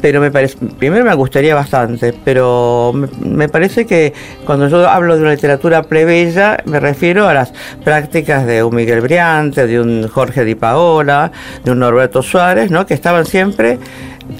pero 0.01 0.21
me 0.21 0.31
parece, 0.31 0.57
primero 0.79 1.05
me 1.05 1.15
gustaría 1.15 1.55
bastante, 1.55 2.15
pero 2.25 2.93
me, 3.21 3.49
parece 3.49 3.87
que 3.87 4.13
cuando 4.45 4.69
yo 4.69 4.89
hablo 4.89 5.17
de 5.17 5.23
una 5.23 5.33
literatura 5.33 5.83
plebeya, 5.83 6.59
me 6.65 6.81
refiero 6.81 7.29
a 7.29 7.35
las 7.35 7.53
prácticas 7.85 8.47
de 8.47 8.63
un 8.63 8.75
Miguel 8.75 9.01
Briante, 9.01 9.67
de 9.67 9.81
un 9.81 10.09
Jorge 10.09 10.45
Di 10.45 10.55
Paola, 10.55 11.33
de 11.65 11.71
un 11.71 11.81
Norberto 11.81 12.23
Suárez, 12.23 12.71
¿no? 12.71 12.87
que 12.87 12.95
estaban 12.95 13.27
siempre 13.27 13.79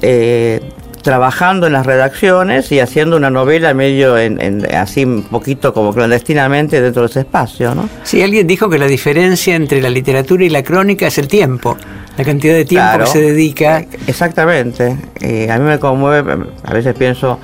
eh, 0.03 0.61
trabajando 1.03 1.67
en 1.67 1.73
las 1.73 1.87
redacciones 1.87 2.71
y 2.73 2.81
haciendo 2.81 3.17
una 3.17 3.31
novela 3.31 3.73
medio 3.75 4.19
en, 4.19 4.67
así 4.75 5.05
un 5.05 5.23
poquito 5.23 5.73
como 5.73 5.95
clandestinamente 5.95 6.81
dentro 6.81 7.03
de 7.03 7.09
ese 7.09 7.21
espacio, 7.21 7.75
¿no? 7.75 7.89
Sí, 8.03 8.23
alguien 8.23 8.47
dijo 8.47 8.69
que 8.69 8.79
la 8.79 8.87
diferencia 8.87 9.55
entre 9.55 9.81
la 9.81 9.91
literatura 9.91 10.45
y 10.45 10.51
la 10.51 10.63
crónica 10.63 11.07
es 11.07 11.19
el 11.19 11.29
tiempo, 11.29 11.77
la 12.19 12.25
cantidad 12.25 12.55
de 12.55 12.65
tiempo 12.65 12.99
que 12.99 13.07
se 13.07 13.21
dedica. 13.21 13.81
Eh, 13.81 13.89
exactamente. 14.09 14.97
Eh, 15.21 15.49
a 15.51 15.59
mí 15.59 15.65
me 15.65 15.79
conmueve, 15.79 16.37
a 16.65 16.73
veces 16.73 16.95
pienso 16.95 17.39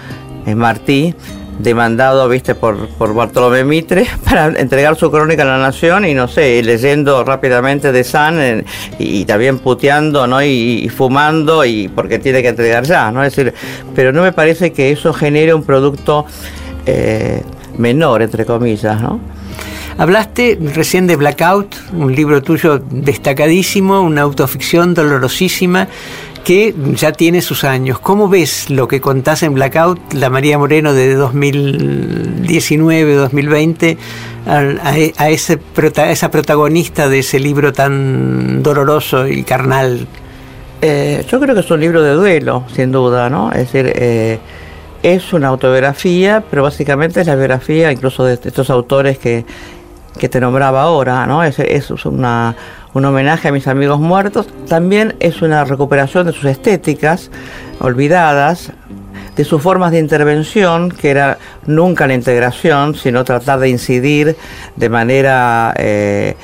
en 0.47 0.59
Martí, 0.59 1.15
demandado, 1.61 2.29
viste, 2.29 2.57
por, 2.57 2.89
por 2.89 3.15
Bartolomé 3.15 3.63
Mitre 3.63 4.05
para 4.25 4.49
entregar 4.49 4.97
su 4.97 5.13
crónica 5.13 5.43
a 5.43 5.47
la 5.47 5.59
Nación 5.59 6.05
y 6.05 6.15
no 6.15 6.27
sé, 6.27 6.61
leyendo 6.65 7.23
rápidamente 7.23 7.93
de 7.93 8.03
San 8.03 8.65
y, 8.99 9.25
también 9.25 9.61
puteando, 9.61 10.27
¿no? 10.27 10.43
Y, 10.43 10.89
fumando 10.89 11.65
y 11.65 11.87
porque 11.87 12.19
tiene 12.19 12.43
que 12.43 12.49
entregar 12.49 12.85
ya, 12.85 13.13
¿no? 13.13 13.23
Es 13.23 13.35
decir, 13.35 13.55
pero 13.95 14.13
no 14.13 14.23
me 14.23 14.33
parece 14.33 14.73
que 14.73 14.91
eso 14.91 15.13
genere 15.13 15.55
un 15.55 15.63
producto 15.63 16.27
eh, 16.85 17.43
menor, 17.79 18.23
entre 18.23 18.45
comillas, 18.45 19.01
¿no? 19.01 19.21
Hablaste 19.97 20.59
recién 20.75 21.07
de 21.07 21.15
Blackout, 21.15 21.77
un 21.93 22.13
libro 22.13 22.43
tuyo 22.43 22.83
destacadísimo, 22.91 24.01
una 24.01 24.23
autoficción 24.23 24.93
dolorosísima 24.93 25.87
que 26.43 26.75
ya 26.95 27.13
tiene 27.13 27.43
sus 27.43 27.63
años. 27.63 28.01
¿Cómo 28.01 28.29
ves 28.29 28.71
lo 28.71 28.89
que 28.89 29.01
contás 29.01 29.45
en 29.45 29.55
Blackout, 29.55 30.15
la 30.15 30.31
María 30.31 30.59
Moreno 30.59 30.95
de 30.95 31.17
2019-2020, 31.17 33.97
a, 34.47 34.99
ese, 35.29 35.61
esa 36.09 36.31
protagonista 36.31 37.09
de 37.09 37.21
ese 37.21 37.39
libro 37.39 37.73
tan 37.73 38.65
doloroso 38.65 39.29
y 39.29 39.45
carnal? 39.45 40.09
Eh, 40.83 41.25
yo 41.29 41.39
creo 41.39 41.55
que 41.55 41.61
es 41.61 41.71
un 41.71 41.79
libro 41.81 42.03
de 42.03 42.15
duelo, 42.15 42.65
sin 42.75 42.91
duda, 42.91 43.31
¿no? 43.31 43.53
Es 43.53 43.73
decir, 43.73 43.93
eh, 43.95 44.41
es 45.05 45.33
una 45.33 45.47
autobiografía, 45.49 46.43
pero 46.51 46.65
básicamente 46.65 47.21
es 47.21 47.29
la 47.29 47.37
biografía 47.37 47.93
incluso 47.93 48.25
de 48.25 48.35
estos 48.35 48.71
autores 48.71 49.19
que, 49.19 49.45
que 50.19 50.29
te 50.29 50.41
nombraba 50.41 50.83
ahora, 50.83 51.27
¿no? 51.27 51.43
Es, 51.43 51.59
es 51.59 51.91
una 52.05 52.55
un 52.95 53.05
homenaje 53.05 53.49
a 53.49 53.53
mis 53.53 53.67
amigos 53.67 53.99
muertos, 53.99 54.47
también 54.69 55.17
es 55.19 55.43
una 55.43 55.65
recuperación 55.65 56.27
de 56.27 56.33
sus 56.33 56.45
estéticas 56.45 57.31
olvidadas, 57.81 58.73
de 59.35 59.45
sus 59.45 59.61
formas 59.61 59.91
de 59.91 59.99
intervención, 59.99 60.93
que 60.93 61.11
era 61.11 61.39
nunca 61.67 62.07
la 62.07 62.15
integración, 62.15 62.95
sino 62.95 63.25
tratar 63.25 63.59
de 63.59 63.69
incidir 63.69 64.37
de 64.77 64.89
manera 64.89 65.75
eh, 65.77 66.37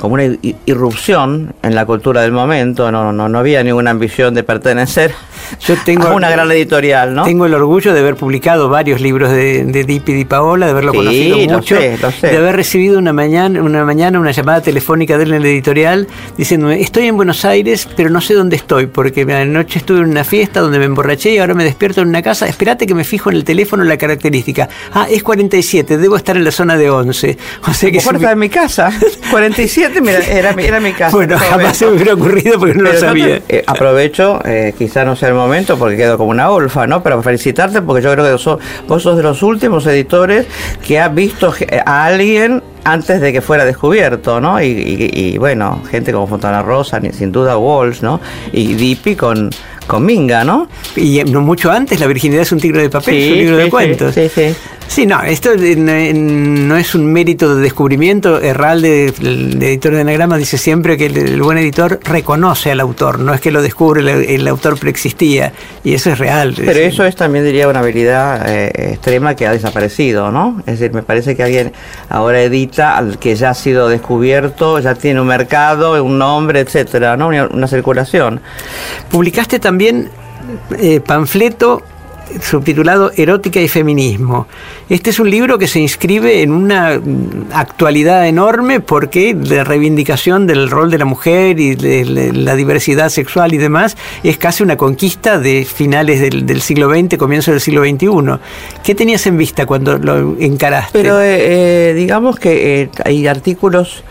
como 0.00 0.14
una 0.14 0.24
irrupción 0.66 1.54
en 1.62 1.76
la 1.76 1.86
cultura 1.86 2.22
del 2.22 2.32
momento, 2.32 2.90
no, 2.90 3.12
no, 3.12 3.28
no 3.28 3.38
había 3.38 3.62
ninguna 3.62 3.92
ambición 3.92 4.34
de 4.34 4.42
pertenecer 4.42 5.12
yo 5.60 5.74
tengo 5.84 6.14
una 6.14 6.30
gran 6.30 6.50
editorial, 6.52 7.14
¿no? 7.14 7.24
Tengo 7.24 7.46
el 7.46 7.54
orgullo 7.54 7.92
de 7.92 8.00
haber 8.00 8.16
publicado 8.16 8.68
varios 8.68 9.00
libros 9.00 9.30
de, 9.30 9.64
de 9.64 9.84
Dipi 9.84 10.12
Di 10.12 10.24
Paola, 10.24 10.66
de 10.66 10.72
haberlo 10.72 10.92
conocido 10.92 11.38
mucho, 11.38 11.76
de 11.76 12.36
haber 12.36 12.56
recibido 12.56 12.98
una 12.98 13.12
mañana, 13.12 13.62
una 13.62 13.84
mañana 13.84 14.18
una 14.18 14.30
llamada 14.30 14.60
telefónica 14.60 15.18
de 15.18 15.24
él 15.24 15.34
en 15.34 15.42
la 15.42 15.48
editorial 15.48 16.06
diciéndome, 16.36 16.80
estoy 16.80 17.06
en 17.06 17.16
Buenos 17.16 17.44
Aires, 17.44 17.88
pero 17.96 18.10
no 18.10 18.20
sé 18.20 18.34
dónde 18.34 18.56
estoy, 18.56 18.86
porque 18.86 19.22
anoche 19.22 19.78
estuve 19.78 20.00
en 20.00 20.10
una 20.10 20.24
fiesta 20.24 20.60
donde 20.60 20.78
me 20.78 20.84
emborraché 20.84 21.34
y 21.34 21.38
ahora 21.38 21.54
me 21.54 21.64
despierto 21.64 22.00
en 22.00 22.08
una 22.08 22.22
casa, 22.22 22.46
espérate 22.46 22.86
que 22.86 22.94
me 22.94 23.04
fijo 23.04 23.30
en 23.30 23.36
el 23.36 23.44
teléfono 23.44 23.84
la 23.84 23.96
característica. 23.96 24.68
Ah, 24.92 25.06
es 25.10 25.22
47, 25.22 25.98
debo 25.98 26.16
estar 26.16 26.36
en 26.36 26.44
la 26.44 26.50
zona 26.50 26.76
de 26.76 26.90
11. 26.90 27.38
O 27.70 27.74
sea 27.74 27.90
que... 27.90 28.00
Puerta 28.00 28.30
de 28.30 28.36
mi 28.36 28.48
casa, 28.48 28.90
47 29.30 30.00
mira, 30.00 30.18
era, 30.28 30.50
era, 30.50 30.80
mi 30.80 30.92
casa. 30.92 31.16
Bueno, 31.16 31.38
jamás 31.38 31.76
se 31.76 31.86
me 31.86 31.92
hubiera 31.92 32.14
ocurrido 32.14 32.58
porque 32.58 32.74
no 32.74 32.84
lo 32.84 32.98
sabía. 32.98 33.40
Eh, 33.48 33.62
aprovecho, 33.66 34.40
eh, 34.44 34.74
quizá 34.76 35.04
no 35.04 35.14
sea 35.14 35.28
el 35.28 35.34
momento 35.40 35.76
porque 35.78 35.96
quedo 35.96 36.18
como 36.18 36.30
una 36.30 36.50
olfa, 36.50 36.86
¿no? 36.86 37.02
Pero 37.02 37.22
felicitarte 37.22 37.82
porque 37.82 38.02
yo 38.02 38.12
creo 38.12 38.24
que 38.24 38.44
vos 38.86 39.02
sos 39.02 39.16
de 39.16 39.22
los 39.22 39.42
últimos 39.42 39.86
editores 39.86 40.46
que 40.86 41.00
ha 41.00 41.08
visto 41.08 41.52
a 41.84 42.04
alguien 42.04 42.62
antes 42.84 43.20
de 43.20 43.32
que 43.32 43.40
fuera 43.40 43.64
descubierto, 43.64 44.40
¿no? 44.40 44.60
Y, 44.62 45.36
bueno, 45.38 45.82
gente 45.90 46.12
como 46.12 46.26
Fontana 46.26 46.62
Rosa, 46.62 47.00
sin 47.12 47.32
duda 47.32 47.58
Walsh, 47.58 48.00
¿no? 48.00 48.20
Y 48.52 48.74
Dipi 48.74 49.16
con, 49.16 49.50
con 49.86 50.04
Minga, 50.04 50.44
¿no? 50.44 50.68
Y 50.96 51.22
no 51.24 51.40
mucho 51.40 51.70
antes, 51.70 52.00
La 52.00 52.06
virginidad 52.06 52.42
es 52.42 52.52
un 52.52 52.60
tigre 52.60 52.82
de 52.82 52.90
papel, 52.90 53.14
es 53.16 53.30
un 53.30 53.38
libro 53.38 53.56
de 53.56 53.70
cuentos. 53.70 54.14
Sí, 54.14 54.28
sí. 54.32 54.54
Sí, 54.90 55.06
no, 55.06 55.22
esto 55.22 55.50
no 55.54 56.76
es 56.76 56.96
un 56.96 57.12
mérito 57.12 57.54
de 57.54 57.62
descubrimiento. 57.62 58.40
Herralde, 58.40 59.14
el 59.20 59.62
editor 59.62 59.94
de 59.94 60.00
Anagrama, 60.00 60.36
dice 60.36 60.58
siempre 60.58 60.96
que 60.96 61.06
el, 61.06 61.40
buen 61.40 61.58
editor 61.58 62.00
reconoce 62.02 62.72
al 62.72 62.80
autor, 62.80 63.20
no 63.20 63.32
es 63.32 63.40
que 63.40 63.52
lo 63.52 63.62
descubre 63.62 64.00
el, 64.34 64.48
autor 64.48 64.80
preexistía, 64.80 65.52
y 65.84 65.94
eso 65.94 66.10
es 66.10 66.18
real. 66.18 66.54
Pero 66.56 66.80
eso 66.80 67.04
es 67.04 67.14
también, 67.14 67.44
diría, 67.44 67.68
una 67.68 67.78
habilidad 67.78 68.44
eh, 68.48 68.90
extrema 68.94 69.36
que 69.36 69.46
ha 69.46 69.52
desaparecido, 69.52 70.32
¿no? 70.32 70.58
Es 70.66 70.80
decir, 70.80 70.92
me 70.92 71.04
parece 71.04 71.36
que 71.36 71.44
alguien 71.44 71.72
ahora 72.08 72.42
edita 72.42 72.96
al 72.96 73.20
que 73.20 73.36
ya 73.36 73.50
ha 73.50 73.54
sido 73.54 73.88
descubierto, 73.88 74.80
ya 74.80 74.96
tiene 74.96 75.20
un 75.20 75.28
mercado, 75.28 76.02
un 76.02 76.18
nombre, 76.18 76.58
etcétera, 76.58 77.16
¿no? 77.16 77.28
Una, 77.28 77.68
circulación. 77.68 78.40
Publicaste 79.08 79.60
también 79.60 79.79
eh, 79.80 81.00
panfleto 81.00 81.82
subtitulado 82.40 83.10
Erótica 83.16 83.60
y 83.60 83.68
Feminismo. 83.68 84.46
Este 84.88 85.10
es 85.10 85.18
un 85.18 85.30
libro 85.30 85.58
que 85.58 85.66
se 85.66 85.80
inscribe 85.80 86.42
en 86.42 86.52
una 86.52 87.00
actualidad 87.52 88.26
enorme 88.26 88.80
porque 88.80 89.34
la 89.34 89.64
reivindicación 89.64 90.46
del 90.46 90.70
rol 90.70 90.90
de 90.90 90.98
la 90.98 91.04
mujer 91.04 91.58
y 91.58 91.74
de 91.74 92.32
la 92.32 92.54
diversidad 92.54 93.08
sexual 93.08 93.54
y 93.54 93.58
demás 93.58 93.96
es 94.22 94.38
casi 94.38 94.62
una 94.62 94.76
conquista 94.76 95.38
de 95.38 95.64
finales 95.64 96.20
del, 96.20 96.60
siglo 96.62 96.90
XX, 96.90 97.16
comienzo 97.16 97.50
del 97.50 97.60
siglo 97.60 97.82
XXI. 97.84 98.38
¿Qué 98.84 98.94
tenías 98.94 99.26
en 99.26 99.36
vista 99.36 99.66
cuando 99.66 99.98
lo 99.98 100.36
encaraste? 100.38 100.90
Pero 100.92 101.20
eh, 101.20 101.90
eh, 101.90 101.94
digamos 101.94 102.38
que 102.38 102.82
eh, 102.82 102.90
hay 103.04 103.26
artículos 103.26 104.04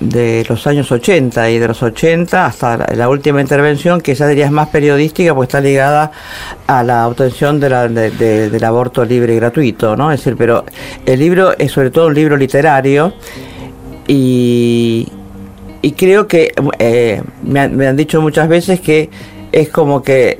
de 0.00 0.44
los 0.48 0.66
años 0.66 0.90
80 0.90 1.50
y 1.50 1.58
de 1.58 1.68
los 1.68 1.82
80 1.82 2.46
hasta 2.46 2.76
la, 2.94 3.08
última 3.08 3.40
intervención, 3.40 4.00
que 4.00 4.14
ya 4.14 4.26
diría 4.26 4.46
es 4.46 4.50
más 4.50 4.68
periodística, 4.68 5.34
porque 5.34 5.46
está 5.46 5.60
ligada 5.60 6.10
a 6.66 6.82
la 6.82 7.06
obtención 7.06 7.60
de 7.60 7.70
la, 7.70 7.88
del 7.88 8.64
aborto 8.64 9.04
libre 9.04 9.34
y 9.34 9.36
gratuito, 9.36 9.96
¿no? 9.96 10.10
Es 10.12 10.20
decir, 10.20 10.36
pero 10.36 10.64
el 11.04 11.18
libro 11.18 11.56
es 11.56 11.72
sobre 11.72 11.90
todo 11.90 12.08
un 12.08 12.14
libro 12.14 12.36
literario 12.36 13.14
y, 14.08 15.06
y 15.82 15.92
creo 15.92 16.26
que 16.26 16.52
eh, 16.78 17.22
me, 17.42 17.68
me 17.68 17.86
han 17.86 17.96
dicho 17.96 18.20
muchas 18.20 18.48
veces 18.48 18.80
que 18.80 19.08
es 19.52 19.68
como 19.68 20.02
que 20.02 20.38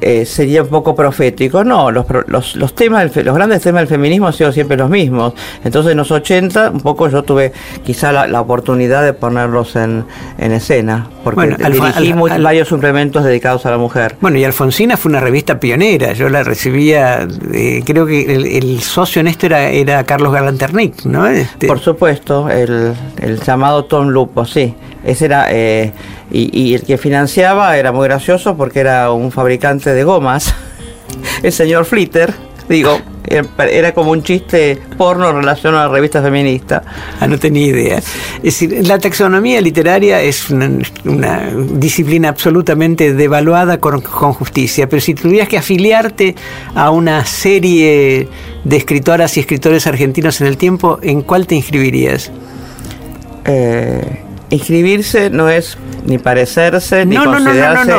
eh, 0.00 0.24
sería 0.24 0.62
un 0.62 0.68
poco 0.68 0.94
profético. 0.94 1.64
No, 1.64 1.90
los, 1.90 2.06
los, 2.26 2.56
los, 2.56 2.74
temas, 2.74 3.14
los 3.16 3.34
grandes 3.34 3.62
temas 3.62 3.82
del 3.82 3.88
feminismo 3.88 4.28
han 4.28 4.32
sido 4.32 4.52
siempre 4.52 4.76
los 4.76 4.88
mismos. 4.88 5.34
Entonces 5.64 5.92
en 5.92 5.98
los 5.98 6.10
80 6.10 6.70
un 6.70 6.80
poco 6.80 7.08
yo 7.08 7.22
tuve 7.22 7.52
quizá 7.84 8.12
la, 8.12 8.40
oportunidad 8.40 9.04
de 9.04 9.12
ponerlos 9.12 9.76
en, 9.76 10.04
en 10.38 10.52
escena, 10.52 11.08
porque 11.22 11.56
dirigí 11.56 12.12
varios 12.12 12.68
suplementos 12.68 13.24
dedicados 13.24 13.66
a 13.66 13.70
la 13.70 13.78
mujer. 13.78 14.16
Bueno, 14.20 14.38
y 14.38 14.44
Alfonsina 14.44 14.96
fue 14.96 15.10
una 15.10 15.20
revista 15.20 15.60
pionera, 15.60 16.12
yo 16.12 16.28
la 16.28 16.42
recibía, 16.42 17.26
eh, 17.52 17.82
creo 17.84 18.06
que 18.06 18.58
el, 18.58 18.80
socio 18.80 19.20
en 19.20 19.28
esto 19.28 19.46
era, 19.46 19.68
era 19.68 20.04
Carlos 20.04 20.32
Galanternick, 20.32 21.04
¿no? 21.04 21.26
Este... 21.26 21.66
Por 21.66 21.80
supuesto, 21.80 22.48
el, 22.48 22.94
el 23.20 23.40
llamado 23.40 23.84
Tom 23.84 24.08
Lupo, 24.08 24.44
sí. 24.46 24.74
Ese 25.04 25.24
era... 25.26 25.48
Eh, 25.50 25.92
y, 26.32 26.74
el 26.74 26.82
que 26.84 26.96
financiaba 26.96 27.76
era 27.76 27.90
muy 27.90 28.06
gracioso 28.06 28.56
porque 28.56 28.80
era 28.80 29.10
un 29.10 29.32
fabricante 29.32 29.92
de 29.92 30.04
gomas, 30.04 30.54
el 31.42 31.52
señor 31.52 31.84
Flitter, 31.84 32.32
digo, 32.68 33.00
era 33.26 33.92
como 33.92 34.12
un 34.12 34.22
chiste 34.22 34.78
porno 34.96 35.32
relacionado 35.32 35.84
a 35.84 35.86
la 35.88 35.92
revista 35.92 36.22
feminista. 36.22 36.82
Ah, 37.18 37.26
no 37.26 37.38
tenía 37.38 37.66
idea. 37.66 37.98
Es 37.98 38.42
decir, 38.42 38.86
la 38.86 38.98
taxonomía 38.98 39.60
literaria 39.60 40.20
es 40.22 40.50
una, 40.50 40.70
disciplina 41.74 42.28
absolutamente 42.28 43.12
devaluada 43.12 43.78
con, 43.78 44.00
con, 44.00 44.32
justicia, 44.32 44.88
pero 44.88 45.00
si 45.00 45.14
tuvieras 45.14 45.48
que 45.48 45.58
afiliarte 45.58 46.34
a 46.74 46.90
una 46.90 47.24
serie 47.24 48.28
de 48.64 48.76
escritoras 48.76 49.36
y 49.36 49.40
escritores 49.40 49.86
argentinos 49.86 50.40
en 50.40 50.46
el 50.46 50.56
tiempo, 50.56 50.98
¿en 51.02 51.22
cuál 51.22 51.46
te 51.46 51.56
inscribirías? 51.56 52.30
Eh, 53.44 54.29
inscribirse 54.50 55.30
no 55.30 55.48
es 55.48 55.78
ni 56.04 56.18
parecerse 56.18 57.06
ni 57.06 57.16
considerarse 57.16 57.92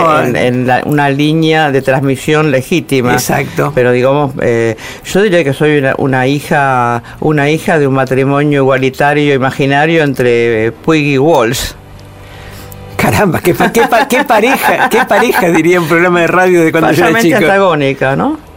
en, 0.47 0.69
una 0.85 1.09
línea 1.09 1.71
de 1.71 1.81
transmisión 1.81 2.51
legítima. 2.51 3.13
Exacto. 3.13 3.71
Pero 3.73 3.91
digamos, 3.91 4.33
eh, 4.41 4.75
yo 5.05 5.21
diría 5.21 5.43
que 5.43 5.53
soy 5.53 5.83
una, 5.97 6.27
hija, 6.27 7.01
una 7.19 7.49
hija 7.49 7.79
de 7.79 7.87
un 7.87 7.93
matrimonio 7.95 8.61
igualitario 8.61 9.33
imaginario 9.33 10.03
entre 10.03 10.71
Puig 10.71 11.05
y 11.05 11.17
Walsh. 11.17 11.71
Caramba, 12.97 13.39
qué, 13.39 13.53
qué 13.53 13.81
qué 14.07 14.23
pareja, 14.25 14.87
qué 14.89 15.05
pareja 15.05 15.49
diría 15.49 15.79
un 15.79 15.87
programa 15.87 16.21
de 16.21 16.27
radio 16.27 16.63
de 16.63 16.71
cuando 16.71 16.91
yo 16.91 17.07
era 17.07 17.19
chico. 17.19 17.37
antagónica, 17.37 18.15
¿no? 18.15 18.50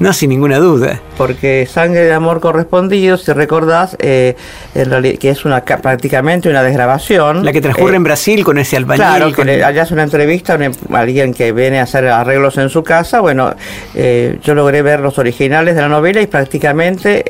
No, 0.00 0.12
sin 0.12 0.30
ninguna 0.30 0.58
duda. 0.58 1.00
Porque 1.16 1.66
Sangre 1.68 2.04
de 2.04 2.12
Amor 2.12 2.40
Correspondido, 2.40 3.16
si 3.16 3.32
recordás, 3.32 3.96
eh, 3.98 4.36
en 4.76 4.90
realidad, 4.90 5.18
que 5.18 5.30
es 5.30 5.44
una 5.44 5.62
ca- 5.62 5.78
prácticamente 5.78 6.48
una 6.48 6.62
desgrabación. 6.62 7.44
La 7.44 7.52
que 7.52 7.60
transcurre 7.60 7.94
eh, 7.94 7.96
en 7.96 8.04
Brasil 8.04 8.44
con 8.44 8.58
ese 8.58 8.76
albañil. 8.76 9.04
Claro, 9.04 9.32
con- 9.34 9.48
allá 9.48 9.82
hace 9.82 9.94
una 9.94 10.04
entrevista 10.04 10.54
a 10.54 10.96
a 10.96 11.00
alguien 11.00 11.34
que 11.34 11.50
viene 11.52 11.80
a 11.80 11.82
hacer 11.82 12.06
arreglos 12.06 12.58
en 12.58 12.68
su 12.68 12.84
casa. 12.84 13.20
Bueno, 13.20 13.54
eh, 13.94 14.38
yo 14.44 14.54
logré 14.54 14.82
ver 14.82 15.00
los 15.00 15.18
originales 15.18 15.74
de 15.74 15.80
la 15.82 15.88
novela 15.88 16.20
y 16.22 16.26
prácticamente 16.28 17.24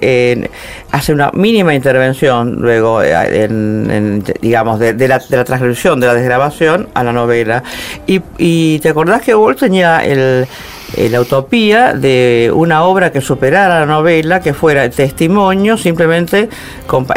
hace 0.91 1.13
una 1.13 1.31
mínima 1.33 1.75
intervención 1.75 2.57
luego, 2.61 3.03
eh, 3.03 3.45
en, 3.45 3.89
en, 3.91 4.25
digamos, 4.43 4.79
de, 4.79 4.93
de 4.93 5.09
la, 5.09 5.19
de 5.19 5.37
la 5.37 5.45
transcripción, 5.45 6.01
de 6.01 6.07
la 6.07 6.15
desgrabación 6.15 6.89
a 6.95 7.03
la 7.03 7.13
novela. 7.13 7.63
Y, 8.07 8.21
y 8.37 8.79
te 8.81 8.91
acordás 8.91 9.23
que 9.23 9.35
Walt 9.35 9.59
tenía 9.59 10.05
el, 10.05 10.47
eh, 10.97 11.09
la 11.11 11.21
utopía 11.21 11.93
de 11.93 12.51
una 12.55 12.85
obra 12.85 13.13
que 13.13 13.21
superara 13.21 13.81
la 13.81 13.87
novela, 13.87 14.41
que 14.41 14.55
fuera 14.55 14.85
el 14.85 14.91
testimonio, 14.91 15.77
simplemente 15.77 16.49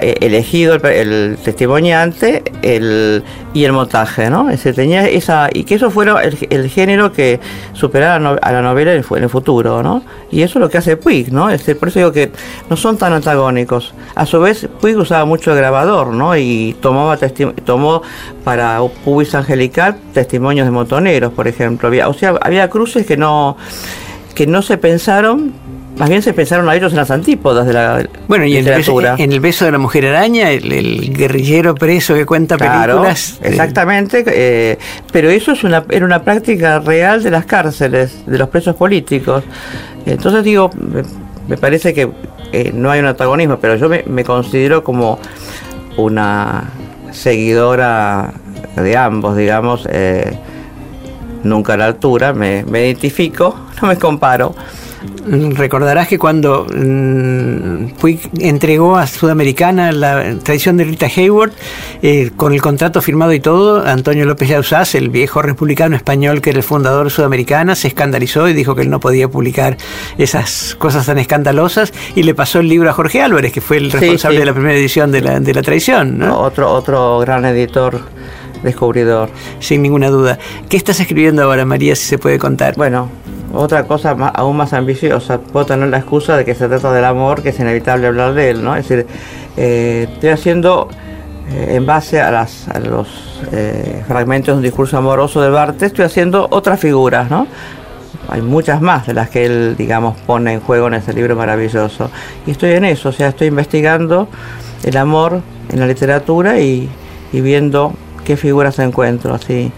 eh, 0.01 0.15
elegido 0.21 0.75
el, 0.75 0.85
el 0.85 1.37
testimoniante 1.43 2.43
el, 2.61 3.23
y 3.53 3.63
el 3.63 3.71
montaje, 3.71 4.29
¿no? 4.29 4.49
Ese, 4.49 4.73
tenía 4.73 5.07
esa, 5.07 5.49
y 5.53 5.63
que 5.63 5.75
eso 5.75 5.91
fuera 5.91 6.21
el, 6.21 6.37
el 6.49 6.69
género 6.69 7.11
que 7.11 7.39
superara 7.73 8.15
a 8.41 8.51
la 8.51 8.61
novela 8.61 8.93
en 8.93 9.01
en 9.09 9.23
el 9.23 9.29
futuro, 9.29 9.83
¿no? 9.83 10.03
Y 10.31 10.41
eso 10.41 10.59
es 10.59 10.61
lo 10.61 10.69
que 10.69 10.77
hace 10.77 10.95
Puig, 10.95 11.31
¿no? 11.31 11.49
Este, 11.49 11.75
por 11.75 11.89
eso 11.89 11.99
digo 11.99 12.11
que 12.11 12.31
no 12.69 12.77
son 12.77 12.97
tan 12.97 13.13
antagónicos. 13.13 13.93
A 14.15 14.25
su 14.25 14.39
vez, 14.39 14.67
Puig 14.79 14.97
usaba 14.97 15.25
mucho 15.25 15.51
el 15.51 15.57
grabador, 15.57 16.07
¿no? 16.07 16.35
Y 16.37 16.75
tomaba 16.81 17.17
tomó 17.65 18.01
para 18.43 18.79
Pubis 19.05 19.33
Angelical 19.35 19.95
testimonios 20.13 20.65
de 20.65 20.71
montoneros, 20.71 21.33
por 21.33 21.47
ejemplo. 21.47 21.87
Había, 21.87 22.07
o 22.09 22.13
sea, 22.13 22.33
había 22.41 22.69
cruces 22.69 23.05
que 23.05 23.17
no 23.17 23.57
que 24.35 24.47
no 24.47 24.61
se 24.61 24.77
pensaron, 24.77 25.51
más 25.97 26.07
bien 26.09 26.21
se 26.21 26.33
pensaron 26.33 26.67
a 26.69 26.75
ellos 26.75 26.93
en 26.93 26.97
las 26.99 27.11
antípodas 27.11 27.67
de 27.67 27.73
la 27.73 28.07
Bueno, 28.29 28.45
y 28.45 28.55
en 28.55 28.65
el, 28.65 28.75
beso, 28.75 29.01
en 29.01 29.31
el 29.31 29.39
beso 29.41 29.65
de 29.65 29.73
la 29.73 29.77
mujer 29.77 30.05
araña, 30.05 30.49
el, 30.51 30.71
el 30.71 31.13
guerrillero 31.13 31.75
preso 31.75 32.13
que 32.13 32.25
cuenta 32.25 32.55
Claro, 32.55 32.93
películas. 32.93 33.39
eh, 33.41 33.49
exactamente, 33.49 34.23
eh, 34.25 34.77
pero 35.11 35.29
eso 35.29 35.51
es 35.51 35.65
una, 35.65 35.83
era 35.89 36.05
una 36.05 36.23
práctica 36.23 36.79
real 36.79 37.21
de 37.21 37.29
las 37.29 37.45
cárceles, 37.45 38.25
de 38.25 38.37
los 38.37 38.47
presos 38.47 38.75
políticos. 38.77 39.43
Entonces 40.05 40.45
digo, 40.45 40.69
me, 40.77 41.03
me 41.49 41.57
parece 41.57 41.93
que 41.93 42.09
eh, 42.53 42.71
no 42.73 42.89
hay 42.89 43.01
un 43.01 43.07
antagonismo, 43.07 43.57
pero 43.59 43.75
yo 43.75 43.89
me, 43.89 44.03
me 44.07 44.23
considero 44.23 44.83
como 44.85 45.19
una 45.97 46.63
seguidora 47.11 48.33
de 48.75 48.97
ambos, 48.97 49.35
digamos, 49.35 49.87
eh, 49.91 50.37
nunca 51.43 51.73
a 51.73 51.77
la 51.77 51.85
altura, 51.85 52.33
me, 52.33 52.63
me 52.63 52.85
identifico, 52.85 53.55
no 53.81 53.87
me 53.87 53.97
comparo. 53.97 54.55
Recordarás 55.25 56.07
que 56.07 56.19
cuando 56.19 56.65
mm, 56.65 57.93
Puig 57.99 58.19
entregó 58.39 58.97
a 58.97 59.07
Sudamericana 59.07 59.91
la 59.91 60.35
tradición 60.43 60.77
de 60.77 60.83
Rita 60.83 61.07
Hayward, 61.07 61.53
eh, 62.03 62.31
con 62.35 62.53
el 62.53 62.61
contrato 62.61 63.01
firmado 63.01 63.33
y 63.33 63.39
todo, 63.39 63.85
Antonio 63.85 64.25
López 64.25 64.49
Yausás, 64.49 64.93
el 64.93 65.09
viejo 65.09 65.41
republicano 65.41 65.95
español 65.95 66.41
que 66.41 66.51
era 66.51 66.59
el 66.59 66.63
fundador 66.63 67.05
de 67.05 67.09
Sudamericana, 67.09 67.75
se 67.75 67.87
escandalizó 67.87 68.47
y 68.47 68.53
dijo 68.53 68.75
que 68.75 68.83
él 68.83 68.89
no 68.89 68.99
podía 68.99 69.27
publicar 69.27 69.77
esas 70.17 70.75
cosas 70.75 71.05
tan 71.07 71.17
escandalosas 71.17 71.93
y 72.15 72.23
le 72.23 72.35
pasó 72.35 72.59
el 72.59 72.67
libro 72.67 72.89
a 72.89 72.93
Jorge 72.93 73.21
Álvarez, 73.21 73.51
que 73.51 73.61
fue 73.61 73.77
el 73.77 73.91
responsable 73.91 74.37
sí. 74.37 74.39
de 74.39 74.45
la 74.45 74.53
primera 74.53 74.75
edición 74.75 75.11
de 75.11 75.21
la, 75.21 75.39
de 75.39 75.53
la 75.53 75.61
tradición, 75.63 76.19
¿no? 76.19 76.39
Otro, 76.39 76.71
otro 76.71 77.19
gran 77.19 77.43
editor, 77.45 78.01
descubridor. 78.63 79.29
sin 79.59 79.81
ninguna 79.81 80.09
duda. 80.09 80.37
¿Qué 80.69 80.77
estás 80.77 80.99
escribiendo 80.99 81.43
ahora, 81.43 81.65
María, 81.65 81.95
si 81.95 82.05
se 82.05 82.17
puede 82.17 82.37
contar? 82.37 82.75
Bueno, 82.75 83.09
otra 83.53 83.85
cosa 83.85 84.11
aún 84.11 84.57
más 84.57 84.73
ambiciosa, 84.73 85.39
puedo 85.39 85.65
tener 85.65 85.89
la 85.89 85.97
excusa 85.97 86.37
de 86.37 86.45
que 86.45 86.55
se 86.55 86.67
trata 86.67 86.91
del 86.91 87.05
amor, 87.05 87.41
que 87.41 87.49
es 87.49 87.59
inevitable 87.59 88.07
hablar 88.07 88.33
de 88.33 88.51
él, 88.51 88.63
¿no? 88.63 88.75
Es 88.75 88.87
decir, 88.87 89.07
eh, 89.57 90.07
estoy 90.11 90.29
haciendo 90.29 90.89
eh, 91.51 91.75
en 91.75 91.85
base 91.85 92.21
a, 92.21 92.47
los 92.79 93.07
eh, 93.51 94.03
fragmentos 94.07 94.53
de 94.53 94.57
un 94.57 94.63
discurso 94.63 94.97
amoroso 94.97 95.41
de 95.41 95.49
Barthes, 95.49 95.83
estoy 95.83 96.05
haciendo 96.05 96.47
otras 96.49 96.79
figuras, 96.79 97.29
¿no? 97.29 97.47
Hay 98.29 98.41
muchas 98.41 98.81
más 98.81 99.07
de 99.07 99.13
las 99.13 99.29
que 99.29 99.45
él, 99.45 99.75
digamos, 99.77 100.17
pone 100.21 100.53
en 100.53 100.59
juego 100.61 100.87
en 100.87 100.93
ese 100.93 101.13
libro 101.13 101.35
maravilloso. 101.35 102.09
Y 102.45 102.51
estoy 102.51 102.71
en 102.71 102.85
eso, 102.85 103.09
o 103.09 103.11
sea, 103.11 103.29
estoy 103.29 103.47
investigando 103.47 104.29
el 104.83 104.95
amor 104.95 105.41
en 105.69 105.79
la 105.79 105.87
literatura 105.87 106.59
y, 106.59 106.89
y 107.33 107.41
viendo 107.41 107.93
qué 108.23 108.37
figuras 108.37 108.79
encuentro, 108.79 109.33
así. 109.33 109.71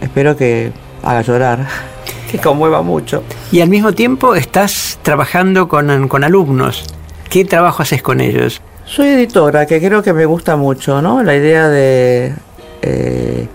espero 0.00 0.36
que 0.36 0.72
haga 1.02 1.22
llorar, 1.22 1.58
que 2.30 2.38
conmueva 2.38 2.82
mucho. 2.82 3.22
Y 3.52 3.60
al 3.60 3.68
mismo 3.68 3.92
tiempo 3.92 4.34
estás 4.34 4.98
trabajando 5.02 5.68
con, 5.68 6.08
con 6.08 6.24
alumnos. 6.24 6.84
¿Qué 7.30 7.44
trabajo 7.44 7.82
haces 7.82 8.02
con 8.02 8.20
ellos? 8.20 8.60
Soy 8.84 9.08
editora, 9.08 9.66
que 9.66 9.80
creo 9.80 10.02
que 10.02 10.12
me 10.12 10.26
gusta 10.26 10.56
mucho, 10.56 11.02
¿no? 11.02 11.22
La 11.22 11.34
idea 11.34 11.68
de, 11.68 12.32
eh, 12.82 13.48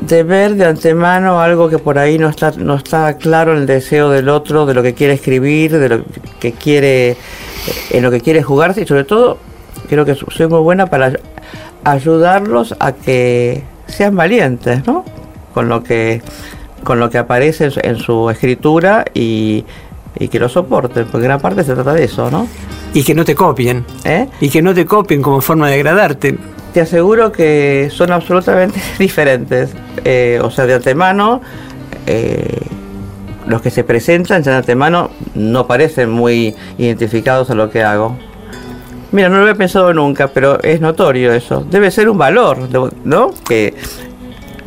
de 0.00 0.22
ver 0.24 0.54
de 0.56 0.66
antemano 0.66 1.40
algo 1.40 1.68
que 1.68 1.78
por 1.78 1.98
ahí 1.98 2.18
no 2.18 2.28
está, 2.28 2.52
no 2.52 2.74
está 2.74 3.16
claro 3.18 3.52
en 3.52 3.58
el 3.58 3.66
deseo 3.66 4.10
del 4.10 4.28
otro, 4.28 4.66
de 4.66 4.74
lo 4.74 4.82
que 4.82 4.94
quiere 4.94 5.14
escribir, 5.14 5.78
de 5.78 5.88
lo 5.88 6.04
que 6.40 6.52
quiere, 6.52 7.16
en 7.90 8.02
lo 8.02 8.10
que 8.10 8.20
quiere 8.20 8.42
jugarse 8.42 8.82
y 8.82 8.86
sobre 8.86 9.04
todo 9.04 9.38
creo 9.88 10.04
que 10.04 10.14
soy 10.14 10.48
muy 10.48 10.60
buena 10.60 10.86
para 10.86 11.12
ayudarlos 11.84 12.74
a 12.80 12.92
que 12.92 13.62
sean 13.86 14.16
valientes, 14.16 14.86
¿no? 14.86 15.04
Con 15.54 15.68
lo 15.68 15.82
que, 15.82 16.20
con 16.86 17.00
lo 17.00 17.10
que 17.10 17.18
aparece 17.18 17.68
en 17.82 17.98
su, 17.98 18.30
escritura 18.30 19.04
y, 19.12 19.64
y 20.16 20.28
que 20.28 20.38
lo 20.38 20.48
soporten, 20.48 21.08
porque 21.10 21.26
gran 21.26 21.40
parte 21.40 21.64
se 21.64 21.74
trata 21.74 21.92
de 21.92 22.04
eso, 22.04 22.30
¿no? 22.30 22.46
Y 22.94 23.02
que 23.02 23.12
no 23.12 23.24
te 23.24 23.34
copien. 23.34 23.84
¿Eh? 24.04 24.28
Y 24.40 24.50
que 24.50 24.62
no 24.62 24.72
te 24.72 24.86
copien 24.86 25.20
como 25.20 25.40
forma 25.40 25.68
de 25.68 25.74
agradarte. 25.74 26.38
Te 26.72 26.80
aseguro 26.80 27.32
que 27.32 27.90
son 27.92 28.12
absolutamente 28.12 28.80
diferentes. 29.00 29.74
Eh, 30.04 30.38
o 30.40 30.48
sea, 30.52 30.64
de 30.64 30.74
antemano, 30.74 31.40
eh, 32.06 32.60
los 33.48 33.60
que 33.62 33.70
se 33.70 33.82
presentan 33.82 34.44
ya 34.44 34.52
de 34.52 34.58
antemano 34.58 35.10
no 35.34 35.66
parecen 35.66 36.08
muy 36.08 36.54
identificados 36.78 37.50
a 37.50 37.56
lo 37.56 37.68
que 37.68 37.82
hago. 37.82 38.16
Mira, 39.10 39.28
no 39.28 39.38
lo 39.38 39.42
había 39.42 39.56
pensado 39.56 39.92
nunca, 39.92 40.28
pero 40.28 40.62
es 40.62 40.80
notorio 40.80 41.32
eso. 41.32 41.66
Debe 41.68 41.90
ser 41.90 42.08
un 42.08 42.18
valor, 42.18 42.58
¿no? 43.04 43.32
Que 43.48 43.74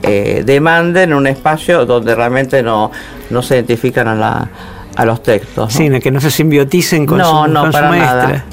eh, 0.03 0.43
demanden 0.45 1.13
un 1.13 1.27
espacio 1.27 1.85
donde 1.85 2.15
realmente 2.15 2.63
no, 2.63 2.91
no 3.29 3.41
se 3.41 3.55
identifican 3.55 4.07
a, 4.07 4.15
la, 4.15 4.49
a 4.95 5.05
los 5.05 5.21
textos. 5.23 5.73
¿no? 5.73 5.77
Sí, 5.95 5.99
que 5.99 6.11
no 6.11 6.21
se 6.21 6.31
simbioticen 6.31 7.05
con 7.05 7.17
No, 7.19 7.45
su, 7.45 7.51
no, 7.51 7.61
con 7.61 7.71
su 7.71 7.77
para 7.77 7.89
maestra. 7.89 8.15
nada. 8.27 8.45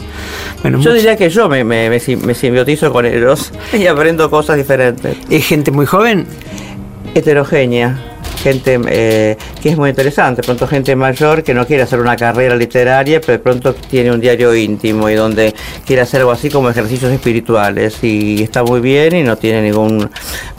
Bueno, 0.62 0.80
Yo 0.80 0.92
diría 0.92 1.16
que 1.16 1.28
yo 1.30 1.48
me, 1.48 1.62
me, 1.64 1.88
me 1.90 2.34
simbiotizo 2.34 2.92
con 2.92 3.06
ellos 3.06 3.52
y 3.72 3.86
aprendo 3.86 4.28
cosas 4.30 4.56
diferentes. 4.56 5.16
¿Es 5.30 5.46
gente 5.46 5.70
muy 5.70 5.86
joven? 5.86 6.26
heterogénea, 7.14 7.98
gente 8.46 8.78
eh, 8.88 9.36
que 9.60 9.70
es 9.70 9.76
muy 9.76 9.90
interesante, 9.90 10.40
pronto 10.40 10.68
gente 10.68 10.94
mayor 10.94 11.42
que 11.42 11.52
no 11.52 11.66
quiere 11.66 11.82
hacer 11.82 11.98
una 11.98 12.16
carrera 12.16 12.54
literaria, 12.54 13.20
pero 13.20 13.32
de 13.32 13.38
pronto 13.40 13.74
tiene 13.74 14.12
un 14.12 14.20
diario 14.20 14.54
íntimo 14.54 15.10
y 15.10 15.14
donde 15.14 15.52
quiere 15.84 16.02
hacer 16.02 16.20
algo 16.20 16.30
así 16.30 16.48
como 16.48 16.70
ejercicios 16.70 17.10
espirituales 17.12 17.98
y 18.04 18.44
está 18.44 18.62
muy 18.62 18.78
bien 18.80 19.16
y 19.16 19.24
no 19.24 19.36
tiene 19.36 19.62
ningún 19.62 20.08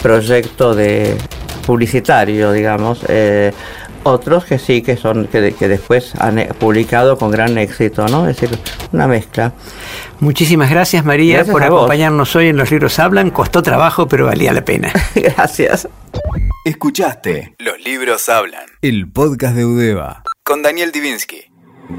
proyecto 0.04 0.76
de 0.76 1.16
publicitario, 1.66 2.52
digamos. 2.52 3.00
Eh, 3.08 3.54
otros 4.08 4.46
que 4.46 4.60
sí, 4.60 4.82
que 4.82 4.98
son 4.98 5.28
que, 5.28 5.54
que 5.54 5.68
después 5.68 6.14
han 6.16 6.40
eh, 6.40 6.50
publicado 6.60 7.18
con 7.18 7.32
gran 7.32 7.58
éxito, 7.58 8.08
¿no? 8.08 8.28
Es 8.28 8.40
decir, 8.40 8.58
una 8.92 9.08
mezcla. 9.08 9.54
Muchísimas 10.20 10.70
gracias, 10.70 11.06
María, 11.06 11.36
Gracias 11.38 11.54
por 11.54 11.64
acompañarnos 11.64 12.36
hoy 12.36 12.48
en 12.48 12.58
Los 12.58 12.72
Libros 12.72 12.98
Hablan. 13.00 13.30
Costó 13.30 13.62
trabajo, 13.62 14.08
pero 14.08 14.26
valía 14.26 14.52
la 14.54 14.66
pena. 14.66 14.92
Gracias. 15.16 15.88
Escuchaste 16.66 17.56
Los 17.60 17.80
libros 17.86 18.28
hablan. 18.28 18.66
El 18.82 19.10
podcast 19.10 19.56
de 19.56 19.66
Udeva. 19.66 20.24
Con 20.44 20.62
Daniel 20.62 20.92
Divinsky. 20.92 21.46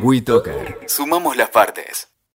WeToker. 0.03 0.81
Sumamos 0.87 1.37
las 1.37 1.49
partes. 1.49 2.08